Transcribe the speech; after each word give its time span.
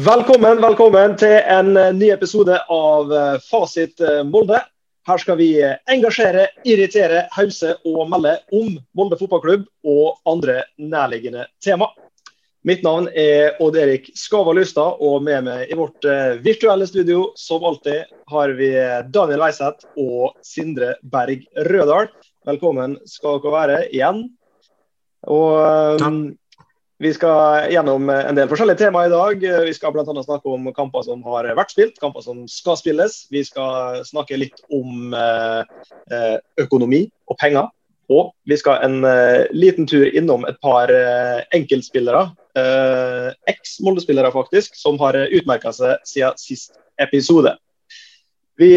Velkommen, 0.00 0.62
velkommen 0.62 1.12
til 1.20 1.42
en 1.50 1.74
eh, 1.76 1.90
ny 1.92 2.06
episode 2.14 2.54
av 2.72 3.10
eh, 3.12 3.34
Fasit 3.44 4.00
eh, 4.00 4.22
Molde. 4.24 4.56
Her 5.04 5.20
skal 5.20 5.36
vi 5.36 5.48
engasjere, 5.92 6.46
irritere, 6.64 7.26
hause 7.34 7.74
og 7.84 8.06
melde 8.08 8.32
om 8.56 8.78
Molde 8.96 9.18
fotballklubb 9.20 9.66
og 9.84 10.30
andre 10.30 10.62
nærliggende 10.80 11.44
tema. 11.60 11.90
Mitt 12.64 12.86
navn 12.86 13.10
er 13.12 13.60
Odd 13.60 13.76
Erik 13.82 14.08
Skava 14.16 14.54
Lystad, 14.56 15.02
og 15.04 15.20
med 15.26 15.44
meg 15.50 15.68
i 15.68 15.76
vårt 15.76 16.08
virtuelle 16.44 16.88
studio 16.88 17.26
som 17.36 17.66
alltid 17.68 18.08
har 18.32 18.56
vi 18.56 18.70
Daniel 19.12 19.44
Weiseth 19.44 19.88
og 20.00 20.38
Sindre 20.44 20.94
Berg 21.02 21.44
Rødal. 21.68 22.08
Velkommen 22.48 22.96
skal 23.08 23.40
dere 23.42 23.56
være 23.58 23.82
igjen. 23.90 24.28
Og 25.28 26.00
vi 27.00 27.12
skal 27.16 27.70
gjennom 27.72 28.10
en 28.12 28.36
del 28.36 28.48
forskjellige 28.50 28.82
temaer 28.82 29.08
i 29.08 29.12
dag. 29.14 29.44
Vi 29.64 29.72
skal 29.72 29.94
bl.a. 29.94 30.04
snakke 30.04 30.52
om 30.52 30.66
kamper 30.76 31.06
som 31.06 31.22
har 31.24 31.46
vært 31.56 31.72
spilt, 31.72 31.94
kamper 32.02 32.20
som 32.20 32.42
skal 32.50 32.76
spilles. 32.76 33.22
Vi 33.32 33.40
skal 33.46 34.02
snakke 34.04 34.36
litt 34.36 34.60
om 34.68 35.14
eh, 35.16 35.62
eh, 36.12 36.36
økonomi 36.60 37.06
og 37.32 37.38
penger. 37.40 37.70
Og 38.12 38.34
vi 38.50 38.58
skal 38.58 38.82
en 38.82 39.06
uh, 39.06 39.46
liten 39.54 39.86
tur 39.86 40.02
innom 40.18 40.42
et 40.48 40.56
par 40.58 40.90
uh, 40.90 41.40
enkeltspillere, 41.54 42.24
eks-Molde-spillere 43.48 44.32
faktisk, 44.34 44.74
som 44.74 44.98
har 44.98 45.14
utmerka 45.14 45.70
seg 45.70 46.02
siden 46.10 46.34
sist 46.42 46.74
episode. 46.98 47.52
Vi 48.58 48.72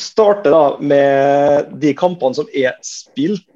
starter 0.00 0.48
da 0.56 0.62
med 0.80 1.76
de 1.84 1.92
kampene 2.00 2.40
som 2.40 2.48
er 2.56 2.72
spilt. 2.80 3.52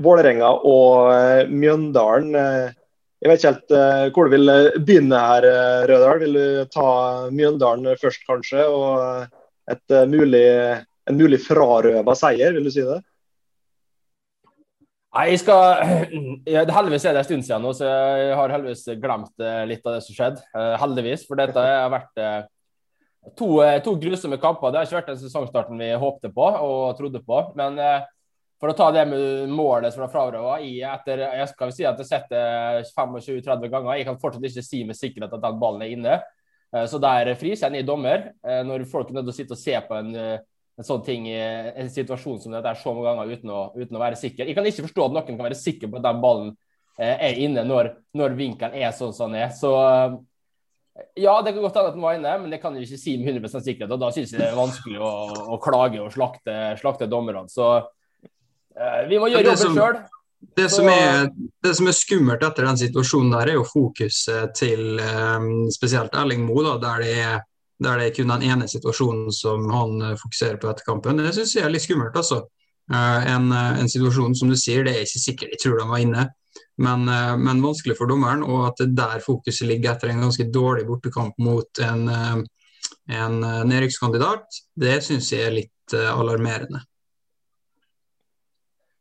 Vålerenga 0.00 0.50
og 0.66 1.10
eh, 1.12 1.50
Mjøndalen. 1.50 2.32
Eh, 2.36 2.76
jeg 3.20 3.28
vet 3.28 3.42
ikke 3.42 3.50
helt 3.50 3.72
uh, 3.76 4.04
hvor 4.16 4.28
du 4.28 4.32
vil 4.32 4.50
begynne 4.80 5.18
her, 5.20 5.44
Rødal. 5.90 6.22
Vil 6.22 6.36
du 6.38 6.44
ta 6.72 6.84
Mjøndalen 7.28 7.98
først, 8.00 8.22
kanskje? 8.24 8.62
Og 8.64 9.26
et, 9.68 9.96
mulig, 10.08 10.46
en 11.04 11.18
mulig 11.18 11.40
frarøva 11.44 12.14
seier, 12.16 12.54
vil 12.56 12.64
du 12.64 12.72
si 12.72 12.86
det? 12.86 12.96
Nei, 15.12 15.26
jeg 15.34 15.42
skal 15.42 15.82
Heldigvis 16.78 17.04
er 17.04 17.18
det 17.18 17.20
en 17.20 17.28
stund 17.28 17.44
siden 17.44 17.66
nå, 17.66 17.74
så 17.76 17.90
jeg 17.90 18.38
har 18.40 18.54
heldigvis 18.54 18.86
glemt 19.02 19.44
litt 19.68 19.84
av 19.84 19.98
det 19.98 20.00
som 20.06 20.16
skjedde. 20.16 20.64
Heldigvis, 20.80 21.26
for 21.28 21.42
dette 21.42 21.66
har 21.66 21.92
vært 21.92 22.24
to, 23.36 23.50
to, 23.84 23.98
grusomme 24.00 24.40
kamper. 24.40 24.72
Det 24.72 24.80
har 24.80 24.88
ikke 24.88 25.02
vært 25.02 25.12
den 25.12 25.20
sesongstarten 25.26 25.84
vi 25.84 25.92
håpte 25.92 26.32
på 26.32 26.48
og 26.48 26.96
trodde 26.96 27.20
på. 27.20 27.42
Men 27.60 27.76
for 28.60 28.70
å 28.70 28.76
ta 28.76 28.90
det 28.92 29.06
med 29.08 29.48
målet 29.56 29.94
som 29.94 30.04
var 30.04 30.12
frarøva 30.12 30.58
etter 30.60 31.22
jeg 31.24 31.48
skal 31.54 31.72
si 31.72 31.86
at 31.88 31.96
jeg 31.96 32.04
har 32.04 32.10
sett 32.10 32.28
det 32.28 32.90
25-30 32.92 33.72
ganger. 33.72 33.96
Jeg 33.96 34.08
kan 34.10 34.20
fortsatt 34.20 34.44
ikke 34.50 34.64
si 34.66 34.82
med 34.84 34.98
sikkerhet 34.98 35.32
at 35.32 35.44
den 35.46 35.60
ballen 35.62 35.84
er 35.86 35.94
inne. 35.94 36.18
Eh, 36.76 36.86
så 36.90 37.00
der 37.02 37.32
frikjenner 37.40 37.80
jeg 37.80 37.88
dommer. 37.88 38.30
Eh, 38.44 38.62
når 38.68 38.84
folk 38.90 39.10
er 39.10 39.18
nødt 39.18 39.30
til 39.30 39.34
å 39.34 39.38
sitte 39.38 39.56
og 39.56 39.62
se 39.62 39.76
på 39.86 39.96
en, 39.96 40.14
eh, 40.14 40.38
en 40.80 40.86
sånn 40.86 41.04
ting 41.04 41.26
en 41.28 41.88
situasjon 41.92 42.40
som 42.40 42.52
dette 42.52 42.72
så 42.80 42.92
mange 42.94 43.08
ganger 43.08 43.32
uten 43.36 43.50
å, 43.52 43.62
uten 43.76 43.96
å, 43.96 44.00
være 44.00 44.16
sikker. 44.16 44.46
Jeg 44.48 44.56
kan 44.56 44.64
ikke 44.64 44.86
forstå 44.86 45.08
at 45.08 45.16
noen 45.16 45.26
kan 45.26 45.44
være 45.44 45.58
sikker 45.58 45.90
på 45.90 45.98
at 45.98 46.06
den 46.06 46.22
ballen 46.22 46.54
er 47.00 47.36
inne 47.40 47.66
når, 47.68 47.90
når 48.16 48.36
vinkelen 48.36 48.76
er 48.76 48.94
sånn 48.96 49.12
som 49.12 49.32
den 49.32 49.42
er. 49.42 49.52
Så 49.56 49.74
ja, 51.20 51.34
det 51.44 51.52
kan 51.52 51.62
godt 51.66 51.76
hende 51.76 51.92
at 51.92 51.98
den 51.98 52.04
var 52.04 52.16
inne, 52.16 52.32
men 52.40 52.52
det 52.52 52.60
kan 52.62 52.76
jeg 52.76 52.88
ikke 52.88 53.00
si 53.00 53.16
med 53.20 53.42
100% 53.42 53.66
sikkerhet. 53.66 53.92
Og 53.92 54.00
da 54.00 54.10
synes 54.14 54.32
jeg 54.32 54.40
det 54.40 54.48
er 54.48 54.56
vanskelig 54.56 55.00
å, 55.04 55.12
å 55.52 55.60
klage 55.60 56.00
og 56.00 56.12
slakte, 56.16 56.56
slakte 56.80 57.08
dommerne. 57.12 57.44
Så 57.52 57.68
vi 59.08 59.18
må 59.20 59.28
gjøre 59.30 59.52
jobben 59.52 59.76
sjøl. 59.76 60.00
Det, 60.56 60.70
som 60.72 60.88
er, 60.88 61.28
det 61.62 61.74
som 61.76 61.88
er 61.90 61.96
skummelt 61.96 62.44
etter 62.44 62.64
den 62.64 62.78
situasjonen, 62.80 63.34
der 63.34 63.52
er 63.52 63.58
jo 63.58 63.66
fokuset 63.68 64.54
til 64.56 64.96
um, 64.96 65.68
spesielt 65.72 66.16
Erling 66.16 66.46
Moe. 66.46 66.64
Der, 66.80 67.04
det 67.04 67.12
er, 67.20 67.42
der 67.84 68.00
det 68.00 68.06
er 68.08 68.14
kun 68.16 68.32
den 68.32 68.46
ene 68.48 68.68
situasjonen 68.68 69.28
som 69.36 69.68
han 69.72 70.00
eh, 70.08 70.16
fokuserer 70.20 70.56
på 70.60 70.70
etter 70.70 70.86
kampen. 70.86 71.20
Det 71.20 71.34
syns 71.36 71.54
jeg 71.58 71.66
er 71.68 71.74
litt 71.74 71.84
skummelt. 71.84 72.16
altså. 72.16 72.46
En, 72.90 73.52
en, 73.54 73.86
situasjon 73.86 74.32
som 74.34 74.50
du 74.50 74.56
sier, 74.58 74.82
det 74.82 74.96
er 74.96 75.04
ikke 75.04 75.20
sikkert 75.22 75.52
jeg 75.54 75.60
tror 75.62 75.76
de 75.78 75.84
var 75.86 76.00
inne, 76.02 76.24
men, 76.82 77.04
men, 77.38 77.60
vanskelig 77.62 77.94
for 77.94 78.10
dommeren. 78.10 78.42
Og 78.42 78.64
at 78.66 78.82
det 78.82 78.96
der 78.98 79.22
fokuset 79.22 79.68
ligger 79.68 79.92
etter 79.92 80.10
en 80.10 80.24
ganske 80.24 80.48
dårlig 80.50 80.88
bortekamp 80.88 81.38
mot 81.38 81.82
en, 81.86 82.10
en 82.10 83.38
nedrykkskandidat, 83.70 84.58
det 84.74 84.96
syns 85.06 85.30
jeg 85.30 85.46
er 85.46 85.54
litt 85.60 85.94
alarmerende. 85.94 86.82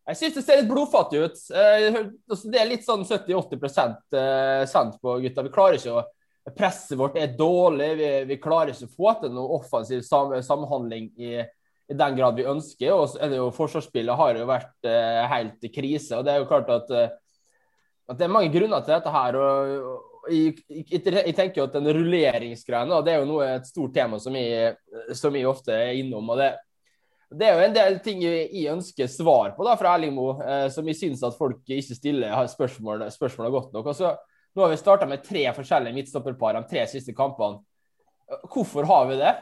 Jeg 0.10 0.18
syns 0.18 0.38
det 0.40 0.46
ser 0.46 0.62
litt 0.62 0.70
blodfattig 0.72 1.20
ut. 1.22 1.42
Eh, 1.54 2.00
altså, 2.30 2.50
det 2.50 2.62
er 2.62 2.72
litt 2.72 2.86
sånn 2.88 3.04
70-80 3.06 3.74
sendt 3.74 4.18
sant 4.72 4.96
på 5.04 5.20
gutta. 5.22 5.46
Vi 5.46 5.54
klarer 5.54 5.78
ikke 5.78 6.00
å 6.00 6.08
Presset 6.56 6.98
vårt 6.98 7.18
er 7.20 7.34
dårlig. 7.38 7.94
Vi, 8.00 8.10
vi 8.30 8.38
klarer 8.42 8.74
ikke 8.74 8.90
å 8.90 8.96
få 8.96 9.16
til 9.22 9.34
noe 9.36 9.60
offensiv 9.60 10.02
sam 10.06 10.34
samhandling 10.46 11.10
i, 11.20 11.34
i, 11.44 11.98
den 11.98 12.18
grad 12.18 12.38
vi 12.40 12.48
ønsker. 12.50 12.94
Og 12.96 13.10
så 13.12 13.24
er 13.24 13.34
det 13.34 13.42
jo 13.42 13.50
Forsvarsspillet 13.56 14.20
har 14.20 14.40
jo 14.40 14.50
vært 14.50 14.90
uh, 14.90 15.26
helt 15.34 15.68
i 15.68 15.74
krise. 15.74 16.18
og 16.18 16.26
Det 16.26 16.34
er 16.34 16.42
jo 16.42 16.50
klart 16.50 16.72
at, 16.74 16.94
uh, 16.94 17.10
at 18.10 18.20
det 18.20 18.28
er 18.28 18.34
mange 18.34 18.54
grunner 18.54 18.86
til 18.86 18.96
dette 18.96 19.14
her. 19.14 19.40
og, 19.40 19.76
og 19.90 20.32
jeg, 20.34 20.58
jeg, 20.70 21.36
tenker 21.36 21.62
jo 21.62 21.68
at 21.70 21.76
den 21.78 21.90
rulleringsgreiene 21.96 22.98
det 23.06 23.14
er 23.14 23.22
jo 23.22 23.30
noe, 23.30 23.46
et 23.56 23.70
stort 23.70 23.96
tema 23.96 24.20
som 24.22 24.36
jeg 24.36 25.48
ofte 25.50 25.74
er 25.74 26.02
innom. 26.02 26.34
og 26.34 26.42
det 26.42 26.54
det 27.30 27.46
er 27.46 27.58
jo 27.58 27.66
en 27.68 27.76
del 27.76 28.00
ting 28.02 28.24
jeg 28.24 28.72
ønsker 28.72 29.10
svar 29.12 29.54
på 29.58 29.66
da, 29.68 29.76
fra 29.78 29.94
Erling 29.94 30.16
Moe, 30.16 30.40
eh, 30.42 30.66
som 30.74 30.88
jeg 30.90 30.98
syns 30.98 31.22
at 31.26 31.38
folk 31.38 31.62
ikke 31.66 31.98
stiller 31.98 32.48
spørsmål, 32.50 33.06
spørsmål 33.14 33.52
godt 33.54 33.76
nok. 33.76 33.92
Altså, 33.92 34.16
nå 34.58 34.66
har 34.66 34.74
vi 34.74 34.80
starta 34.82 35.06
med 35.10 35.22
tre 35.26 35.46
forskjellige 35.54 35.98
midtstopperpar 36.00 36.58
de 36.58 36.64
tre 36.72 36.88
siste 36.90 37.14
kampene. 37.18 37.62
Hvorfor 38.50 38.88
har 38.90 39.08
vi 39.10 39.22
det? 39.22 39.36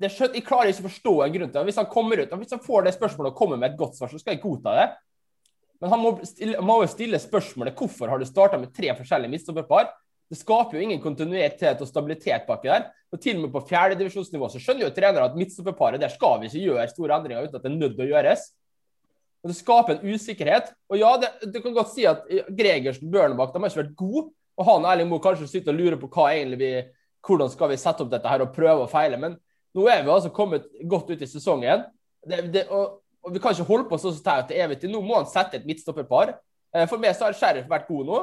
det 0.00 0.08
skjønt, 0.14 0.36
jeg 0.38 0.46
klarer 0.46 0.70
ikke 0.72 0.86
å 0.86 0.88
forstå 0.88 1.14
en 1.24 1.32
grunn 1.34 1.50
til 1.50 1.58
det. 1.58 1.66
Hvis 1.68 1.78
han 1.80 1.88
kommer 1.92 2.22
ut, 2.22 2.30
hvis 2.40 2.54
han 2.54 2.62
får 2.64 2.86
det 2.86 2.96
spørsmålet 2.96 3.34
og 3.34 3.40
kommer 3.40 3.60
med 3.60 3.72
et 3.72 3.80
godt 3.80 3.98
svar, 3.98 4.08
så 4.08 4.20
skal 4.20 4.36
jeg 4.36 4.42
godta 4.44 4.76
det. 4.78 4.86
Men 5.80 5.92
han 5.92 6.00
må, 6.00 6.12
stille, 6.28 6.62
må 6.64 6.78
jo 6.82 6.92
stille 6.92 7.20
spørsmålet 7.20 7.76
hvorfor 7.76 8.12
har 8.12 8.20
du 8.20 8.28
starta 8.28 8.60
med 8.60 8.72
tre 8.76 8.94
forskjellige 8.96 9.34
midtstopperpar 9.34 9.90
det 10.30 10.38
skaper 10.38 10.78
jo 10.78 10.84
ingen 10.84 11.00
kontinuitet 11.02 11.80
og 11.82 11.88
stabilitet 11.90 12.46
baki 12.46 12.70
der. 12.70 12.88
Og 13.10 13.18
til 13.18 13.40
og 13.40 13.44
med 13.44 13.52
på 13.54 13.64
fjerdedivisjonsnivå 13.66 14.48
så 14.52 14.60
skjønner 14.62 14.86
jo 14.86 14.94
trenere 14.94 15.26
at 15.26 15.36
midtstopperparet 15.38 15.98
der 16.02 16.12
skal 16.12 16.38
vi 16.38 16.46
ikke 16.46 16.68
gjøre 16.68 16.90
store 16.92 17.16
endringer 17.16 17.48
uten 17.48 17.58
at 17.58 17.64
det 17.64 17.72
er 17.72 17.80
nødt 17.80 17.96
til 17.98 18.04
å 18.06 18.10
gjøres. 18.12 18.44
Og 19.42 19.50
Det 19.50 19.56
skaper 19.56 19.96
en 19.96 20.14
usikkerhet. 20.14 20.70
Og 20.92 21.00
ja, 21.00 21.10
det, 21.18 21.50
du 21.50 21.58
kan 21.64 21.74
godt 21.74 21.90
si 21.94 22.06
at 22.06 22.22
Gregersen 22.54 23.10
Bjørnebakk 23.10 23.54
de 23.54 23.62
har 23.62 23.72
ikke 23.72 23.82
vært 23.82 23.98
gode. 23.98 24.26
Og 24.60 24.68
han 24.68 24.84
og 24.84 24.90
Erling 24.92 25.08
Moe 25.10 25.22
kanskje 25.24 25.48
sitter 25.48 25.72
og 25.72 25.80
lurer 25.80 25.98
på 25.98 26.10
hva 26.12 26.28
egentlig 26.34 26.60
vi, 26.60 26.72
hvordan 27.26 27.50
skal 27.50 27.72
vi 27.72 27.78
sette 27.80 28.04
opp 28.04 28.10
dette 28.12 28.30
her 28.30 28.44
og 28.44 28.52
prøve 28.54 28.84
og 28.84 28.90
feile. 28.92 29.18
Men 29.18 29.38
nå 29.74 29.86
er 29.88 30.04
vi 30.04 30.12
altså 30.12 30.30
kommet 30.34 30.68
godt 30.90 31.10
ut 31.10 31.24
i 31.24 31.30
sesongen. 31.30 31.86
Det, 32.22 32.42
det, 32.52 32.66
og, 32.68 33.00
og, 33.24 33.32
Vi 33.34 33.42
kan 33.42 33.56
ikke 33.56 33.68
holde 33.72 33.88
på 33.90 33.98
sånn 33.98 34.20
til 34.20 34.60
evig 34.60 34.78
tid. 34.82 34.92
Nå 34.92 35.00
må 35.02 35.16
han 35.18 35.30
sette 35.30 35.58
et 35.58 35.66
midtstopperpar. 35.66 36.36
Eh, 36.76 36.86
for 36.86 37.02
meg 37.02 37.16
så 37.16 37.26
har 37.26 37.38
Sheriff 37.38 37.70
vært 37.70 37.88
god 37.88 38.06
nå. 38.06 38.20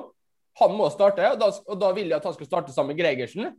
Han 0.59 0.75
må 0.77 0.89
starte, 0.93 1.25
og 1.33 1.39
da, 1.41 1.49
og 1.53 1.79
da 1.81 1.93
vil 1.93 2.09
jeg 2.09 2.17
at 2.17 2.25
han 2.25 2.35
skal 2.35 2.49
starte 2.49 2.73
sammen 2.73 2.95
med 2.95 3.01
Gregersen. 3.01 3.51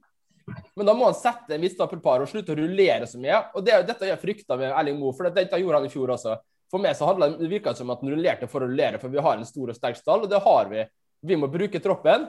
Men 0.74 0.88
da 0.88 0.94
må 0.96 1.08
han 1.08 1.16
sette 1.16 1.54
en 1.54 1.62
midtstopperpar 1.62 2.24
og 2.24 2.30
slutte 2.30 2.54
å 2.54 2.58
rullere 2.58 3.06
så 3.06 3.20
mye. 3.20 3.42
Og 3.58 3.64
det, 3.64 3.76
Dette 3.88 4.08
jeg 4.08 4.20
frykta 4.22 4.56
med 4.58 4.72
Erling 4.72 4.98
Moe, 5.00 5.14
for 5.16 5.28
dette 5.28 5.60
gjorde 5.60 5.82
han 5.82 5.88
i 5.88 5.92
fjor 5.92 6.14
også. 6.16 6.38
For 6.72 6.82
meg 6.82 6.96
så 6.96 7.08
handla 7.08 7.30
det 7.36 7.48
virka 7.48 7.72
som 7.76 7.92
at 7.92 8.02
han 8.02 8.12
rullerte 8.12 8.48
for 8.50 8.64
å 8.64 8.68
rullere, 8.68 9.00
for 9.00 9.12
vi 9.12 9.22
har 9.24 9.38
en 9.38 9.48
stor 9.48 9.72
og 9.72 9.76
sterk 9.76 10.00
stall, 10.00 10.26
og 10.26 10.32
det 10.32 10.40
har 10.44 10.72
vi. 10.72 10.84
Vi 11.28 11.38
må 11.40 11.48
bruke 11.52 11.80
troppen. 11.84 12.28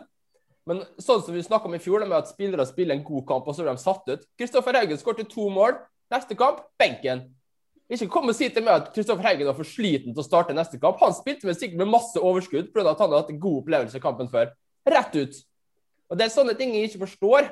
Men 0.69 0.83
sånn 1.01 1.23
som 1.25 1.33
vi 1.33 1.43
snakka 1.43 1.67
om 1.67 1.75
i 1.75 1.81
fjor, 1.81 2.05
med 2.05 2.19
at 2.19 2.31
spillere 2.31 2.67
spiller 2.69 2.95
en 2.95 3.03
god 3.05 3.25
kamp, 3.27 3.47
og 3.47 3.55
så 3.55 3.65
blir 3.65 3.73
de 3.73 3.81
satt 3.81 4.05
ut. 4.11 4.23
Kristoffer 4.39 4.77
Haugen 4.79 5.01
skåret 5.01 5.29
to 5.31 5.49
mål. 5.53 5.79
Neste 6.13 6.37
kamp 6.37 6.63
benken. 6.79 7.27
Ikke 7.89 8.07
kom 8.13 8.29
og 8.29 8.35
si 8.37 8.47
til 8.53 8.65
meg 8.65 8.83
at 8.83 8.89
Kristoffer 8.93 9.25
Haugen 9.25 9.49
var 9.49 9.57
for 9.57 9.67
sliten 9.67 10.13
til 10.13 10.21
å 10.21 10.25
starte 10.25 10.53
neste 10.53 10.77
kamp. 10.81 10.99
Han 11.01 11.15
spilte 11.17 11.49
med 11.49 11.57
sikkert 11.57 11.81
med 11.81 11.89
masse 11.89 12.21
overskudd 12.21 12.69
fordi 12.69 12.85
han 12.85 12.99
hadde 12.99 13.21
hatt 13.21 13.31
en 13.33 13.41
god 13.41 13.63
opplevelse 13.63 13.97
i 13.97 14.03
kampen 14.03 14.29
før. 14.29 14.51
Rett 14.87 15.15
ut. 15.15 15.39
Og 16.09 16.17
det 16.17 16.25
er 16.25 16.33
sånne 16.33 16.55
ting 16.57 16.73
jeg 16.75 16.89
ikke 16.89 17.03
forstår. 17.05 17.49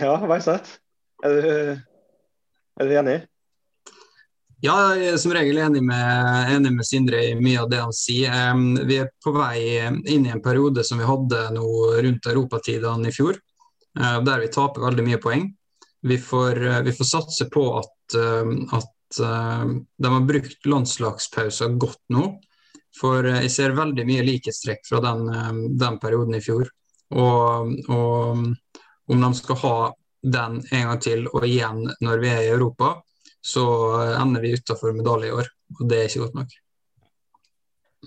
Ja, 0.00 0.14
Veiseth. 0.30 0.78
Er 1.24 1.36
du, 1.36 1.50
er 2.80 2.88
du 2.88 2.96
enig? 2.96 3.18
Ja, 4.60 4.74
jeg 4.96 5.14
er 5.14 5.20
som 5.20 5.32
regel 5.32 5.58
enig 5.62 5.80
med, 5.84 6.50
enig 6.52 6.72
med 6.74 6.84
Sindre 6.84 7.22
i 7.30 7.36
mye 7.38 7.62
av 7.62 7.70
det 7.72 7.80
han 7.80 7.94
sier. 7.96 8.34
Vi 8.88 8.98
er 9.00 9.08
på 9.24 9.32
vei 9.34 9.56
inn 9.88 10.26
i 10.26 10.34
en 10.34 10.44
periode 10.44 10.84
som 10.84 11.00
vi 11.00 11.08
hadde 11.08 11.46
nå 11.56 11.70
rundt 12.04 12.28
europatidene 12.28 13.08
i 13.08 13.14
fjor, 13.16 13.40
uh, 13.96 14.18
der 14.26 14.44
vi 14.44 14.52
taper 14.52 14.84
veldig 14.84 15.06
mye 15.08 15.22
poeng 15.22 15.48
vi 16.00 16.18
får, 16.18 16.66
eh, 16.66 16.82
vi 16.82 16.92
får 16.92 17.04
satse 17.04 17.44
på 17.44 17.78
at, 17.78 18.14
eh, 18.14 18.52
at 18.72 19.20
eh, 19.20 19.64
de 19.98 20.12
har 20.12 20.26
brukt 20.26 20.66
landslagspauser 20.66 21.76
godt 21.78 22.02
nå. 22.08 22.40
For 22.96 23.26
jeg 23.28 23.50
ser 23.54 23.76
veldig 23.76 24.04
mye 24.06 24.24
likhetstrekk 24.26 24.82
fra 24.88 25.00
den, 25.04 25.28
den, 25.78 25.98
perioden 26.02 26.34
i 26.36 26.42
fjor. 26.42 26.70
Og, 27.14 27.76
og, 27.90 28.40
om 29.10 29.22
de 29.26 29.30
skal 29.38 29.60
ha 29.62 29.76
den 30.20 30.58
en 30.62 30.88
gang 30.88 31.02
til 31.02 31.28
og 31.30 31.46
igjen 31.46 31.84
når 32.02 32.22
vi 32.22 32.32
er 32.32 32.42
i 32.44 32.50
Europa, 32.54 32.96
så 33.40 33.64
ender 34.20 34.42
vi 34.44 34.56
utafor 34.58 34.92
medalje 34.96 35.30
i 35.30 35.38
år. 35.38 35.48
Og 35.78 35.86
det 35.88 36.00
er 36.00 36.10
ikke 36.10 36.26
godt 36.26 36.42
nok. 36.42 36.58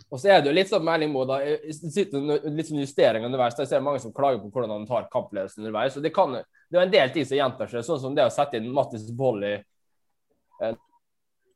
Og 0.10 0.18
så 0.20 0.32
er 0.34 0.42
det 0.42 0.50
jo 0.50 0.56
litt 0.58 0.70
sånn 0.72 0.86
melding 0.86 1.12
da, 1.30 1.38
litt 1.44 2.70
sånn 2.70 2.82
justering 2.82 3.28
underveis. 3.28 3.58
Jeg 3.60 3.70
ser 3.70 3.84
mange 3.86 4.02
som 4.02 4.14
klager 4.16 4.42
på 4.42 4.50
hvordan 4.50 4.74
han 4.74 4.88
tar 4.90 5.10
kampledelsen 5.14 5.62
underveis. 5.62 5.98
og 5.98 6.06
Det, 6.06 6.14
kan, 6.16 6.34
det 6.34 6.80
er 6.80 6.88
en 6.88 6.96
del 6.96 7.14
ting 7.14 7.28
som 7.30 7.38
gjentar 7.38 7.70
seg, 7.70 7.86
sånn 7.86 8.02
som 8.02 8.18
det 8.18 8.26
å 8.26 8.34
sette 8.34 8.58
inn 8.58 8.72
Mattis 8.74 9.06
eh, 9.06 10.74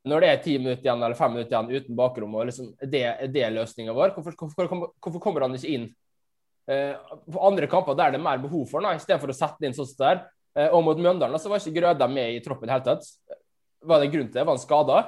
når 0.08 0.24
det 0.24 0.30
er 0.30 0.42
ti 0.44 0.56
minutter 0.60 0.86
igjen 0.86 1.04
eller 1.04 1.18
fem 1.18 1.34
minutter 1.36 1.56
igjen 1.56 1.84
uten 1.84 1.98
bakrom. 1.98 2.36
og 2.36 2.50
liksom, 2.50 2.72
Det 2.82 3.04
er 3.04 3.32
det 3.34 3.52
løsninga 3.54 3.96
vår. 3.96 4.16
Hvorfor, 4.16 4.36
hvorfor, 4.40 4.90
hvorfor, 5.04 5.22
kommer 5.24 5.46
han 5.46 5.56
ikke 5.58 5.74
inn 5.74 5.86
eh, 6.72 6.96
på 7.28 7.44
andre 7.50 7.70
kamper 7.72 7.98
der 7.98 8.16
det 8.16 8.22
er 8.22 8.26
mer 8.26 8.42
behov 8.44 8.66
for 8.72 8.84
ham, 8.84 8.98
istedenfor 8.98 9.34
å 9.34 9.38
sette 9.38 9.68
inn 9.68 9.76
sånn 9.78 9.90
som 9.90 10.02
der? 10.04 10.26
Eh, 10.58 10.70
og 10.72 10.84
mot 10.86 11.00
Mjøndalen 11.00 11.42
så 11.42 11.52
var 11.52 11.62
ikke 11.62 11.80
Grøda 11.80 12.10
med 12.12 12.36
i 12.36 12.44
troppen 12.46 12.68
i 12.68 12.72
det 12.72 12.78
hele 12.78 12.88
tatt. 12.90 13.40
Var 13.88 14.04
det 14.04 14.12
grunn 14.14 14.30
til 14.30 14.40
det? 14.40 14.46
Var 14.46 14.56
han 14.56 14.64
skada? 14.64 15.02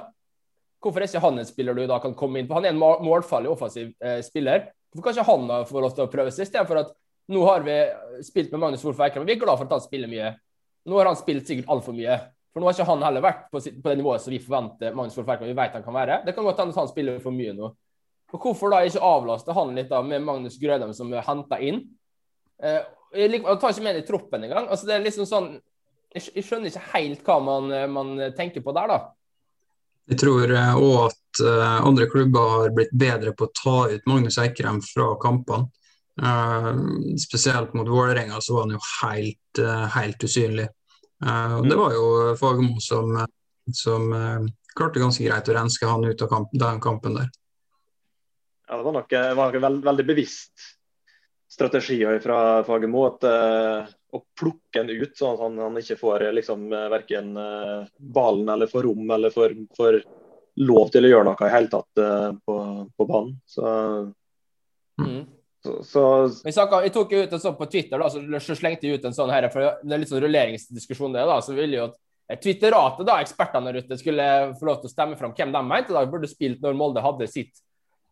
Hvorfor 0.80 1.02
er 1.02 1.10
ikke 1.10 1.24
han 1.26 1.40
en 1.42 1.48
spiller 1.48 1.76
du 1.76 1.84
da 1.90 1.98
kan 2.00 2.14
komme 2.16 2.40
inn 2.40 2.48
på? 2.48 2.56
Han 2.56 2.68
er 2.68 2.72
en 2.72 2.80
målfarlig 2.80 3.50
offensiv 3.52 3.92
eh, 4.00 4.20
spiller. 4.24 4.70
Hvorfor 4.90 5.08
kan 5.10 5.18
ikke 5.18 5.28
han 5.28 5.66
få 5.68 5.82
lov 5.84 5.96
til 5.96 6.06
å 6.06 6.12
prøve 6.12 6.32
seg, 6.32 6.48
istedenfor 6.48 6.84
at 6.84 6.94
nå 7.30 7.42
har 7.46 7.62
vi 7.62 7.74
spilt 8.26 8.50
med 8.50 8.62
Magnus 8.62 8.82
Wolff 8.82 9.00
Eikrem, 9.04 9.26
vi 9.28 9.36
er 9.36 9.42
glad 9.42 9.58
for 9.60 9.68
at 9.68 9.76
han 9.76 9.84
spiller 9.84 10.10
mye. 10.10 10.32
Nå 10.88 10.96
har 10.98 11.10
han 11.10 11.18
spilt 11.18 11.46
sikkert 11.46 11.70
altfor 11.70 11.94
mye. 11.94 12.16
For 12.50 12.60
nå 12.60 12.66
har 12.66 12.74
ikke 12.74 12.88
han 12.88 13.04
heller 13.06 13.24
vært 13.24 13.44
på, 13.52 13.60
på 13.62 13.90
det 13.92 13.98
nivået 14.00 14.24
som 14.24 14.34
vi 14.34 14.42
forventer 14.42 14.96
Magnus 14.98 15.16
Wolff 15.18 15.30
Eikrem 15.30 15.52
vi 15.52 15.58
vet 15.58 15.76
han 15.78 15.86
kan 15.86 15.96
være. 15.96 16.20
Det 16.26 16.34
kan 16.34 16.46
godt 16.46 16.62
hende 16.62 16.74
at 16.74 16.82
han 16.82 16.90
spiller 16.90 17.20
for 17.22 17.36
mye 17.36 17.54
nå. 17.56 17.70
Og 18.30 18.44
Hvorfor 18.44 18.72
da 18.72 18.82
ikke 18.86 19.02
avlaste 19.02 19.54
han 19.54 19.74
litt 19.74 19.90
da 19.90 20.00
med 20.06 20.24
Magnus 20.26 20.58
Grødem 20.60 20.92
som 20.94 21.12
er 21.14 21.26
henta 21.26 21.58
inn? 21.62 21.82
Eh, 22.62 22.82
jeg, 23.14 23.42
tar 23.42 23.72
ikke 23.72 23.86
med 23.86 23.98
i 23.98 24.06
troppen 24.06 24.46
engang. 24.46 24.68
Altså, 24.70 24.86
det 24.86 24.96
er 24.96 25.06
liksom 25.06 25.26
sånn 25.26 25.48
jeg, 26.10 26.26
jeg 26.34 26.46
skjønner 26.46 26.70
ikke 26.70 26.90
helt 26.92 27.26
hva 27.26 27.38
man, 27.42 27.72
man 27.94 28.12
tenker 28.38 28.62
på 28.66 28.74
der, 28.74 28.90
da. 28.90 29.00
Jeg 30.10 30.18
tror 30.18 30.42
òg 30.42 30.56
eh, 30.58 31.04
at 31.06 31.42
uh, 31.46 31.86
andre 31.86 32.08
klubber 32.10 32.54
har 32.56 32.72
blitt 32.74 32.90
bedre 32.98 33.34
på 33.36 33.46
å 33.46 33.52
ta 33.54 33.76
ut 33.92 34.08
Magnus 34.10 34.40
Eikrem 34.42 34.80
fra 34.82 35.12
kampene. 35.22 35.70
Uh, 36.20 37.14
spesielt 37.20 37.72
mot 37.78 37.88
Vålerenga 37.88 38.40
så 38.42 38.56
var 38.56 38.66
han 38.66 38.74
jo 38.74 38.80
helt, 39.00 39.60
uh, 39.62 39.86
helt 39.94 40.26
usynlig. 40.26 40.66
Og 41.20 41.68
Det 41.68 41.76
var 41.76 41.92
jo 41.92 42.04
Fagermo 42.40 42.80
som, 42.80 43.12
som 43.76 44.06
klarte 44.76 45.02
ganske 45.02 45.26
greit 45.26 45.50
å 45.50 45.56
renske 45.56 45.88
han 45.88 46.06
ut 46.06 46.22
av 46.24 46.30
kampen, 46.30 46.62
den 46.62 46.80
kampen 46.80 47.18
der. 47.18 47.26
Ja, 48.68 48.78
Det 48.78 48.86
var 48.86 48.96
nok, 48.96 49.12
var 49.12 49.50
nok 49.50 49.62
veld, 49.62 49.82
veldig 49.84 50.06
bevisst 50.08 50.68
strategi 51.50 51.98
fra 52.24 52.62
Fagermo. 52.64 53.04
at 53.10 53.26
å 54.10 54.22
plukke 54.38 54.80
han 54.80 54.88
ut, 54.90 55.12
sånn 55.18 55.34
at 55.34 55.42
han, 55.44 55.58
han 55.60 55.76
ikke 55.82 55.98
får 56.00 56.24
liksom, 56.38 56.70
verken 56.70 57.34
ballen 57.98 58.48
eller 58.48 58.70
får 58.70 58.88
rom 58.88 59.10
eller 59.10 59.34
får, 59.34 59.58
får, 59.76 60.00
lov 60.60 60.90
til 60.92 61.06
å 61.06 61.10
gjøre 61.12 61.26
noe 61.28 61.46
i 61.46 61.52
hele 61.52 61.70
tatt 61.72 62.00
uh, 62.02 62.30
på, 62.44 62.56
på, 62.96 63.06
banen. 63.08 63.36
Så, 63.48 63.66
mm. 65.00 65.20
Så, 65.60 65.74
så 65.84 66.02
jeg, 66.46 66.54
snakket, 66.56 66.86
jeg, 66.86 66.92
tok 66.94 67.10
ut 67.12 67.34
en 67.36 67.42
sånn 67.42 67.56
på 67.58 67.66
Twitter, 67.68 68.00
da, 68.00 68.08
så, 68.40 68.54
slengte 68.56 68.88
jeg 68.88 69.00
ut 69.00 69.08
en 69.08 69.16
sånn 69.16 69.32
her, 69.32 69.48
for 69.52 69.82
det 69.84 69.96
er 69.96 70.00
litt 70.00 70.12
sånn 70.12 70.22
rulleringsdiskusjon 70.24 71.16
det, 71.16 71.26
da, 71.28 71.40
så 71.44 71.56
ville 71.56 71.76
jo 71.76 71.88
at 71.90 71.98
Twitteratet, 72.40 73.02
da, 73.08 73.18
ekspertene 73.20 73.72
der 73.72 73.82
ute, 73.82 73.98
skulle 73.98 74.24
få 74.60 74.68
lov 74.68 74.80
til 74.80 74.90
å 74.90 74.92
stemme 74.92 75.18
fram 75.18 75.34
hvem 75.34 75.52
de 75.54 75.62
mente 75.66 75.94
da 75.96 76.04
burde 76.06 76.30
spilt 76.30 76.62
når 76.62 76.76
Molde 76.78 77.02
hadde 77.02 77.26
sitt. 77.30 77.58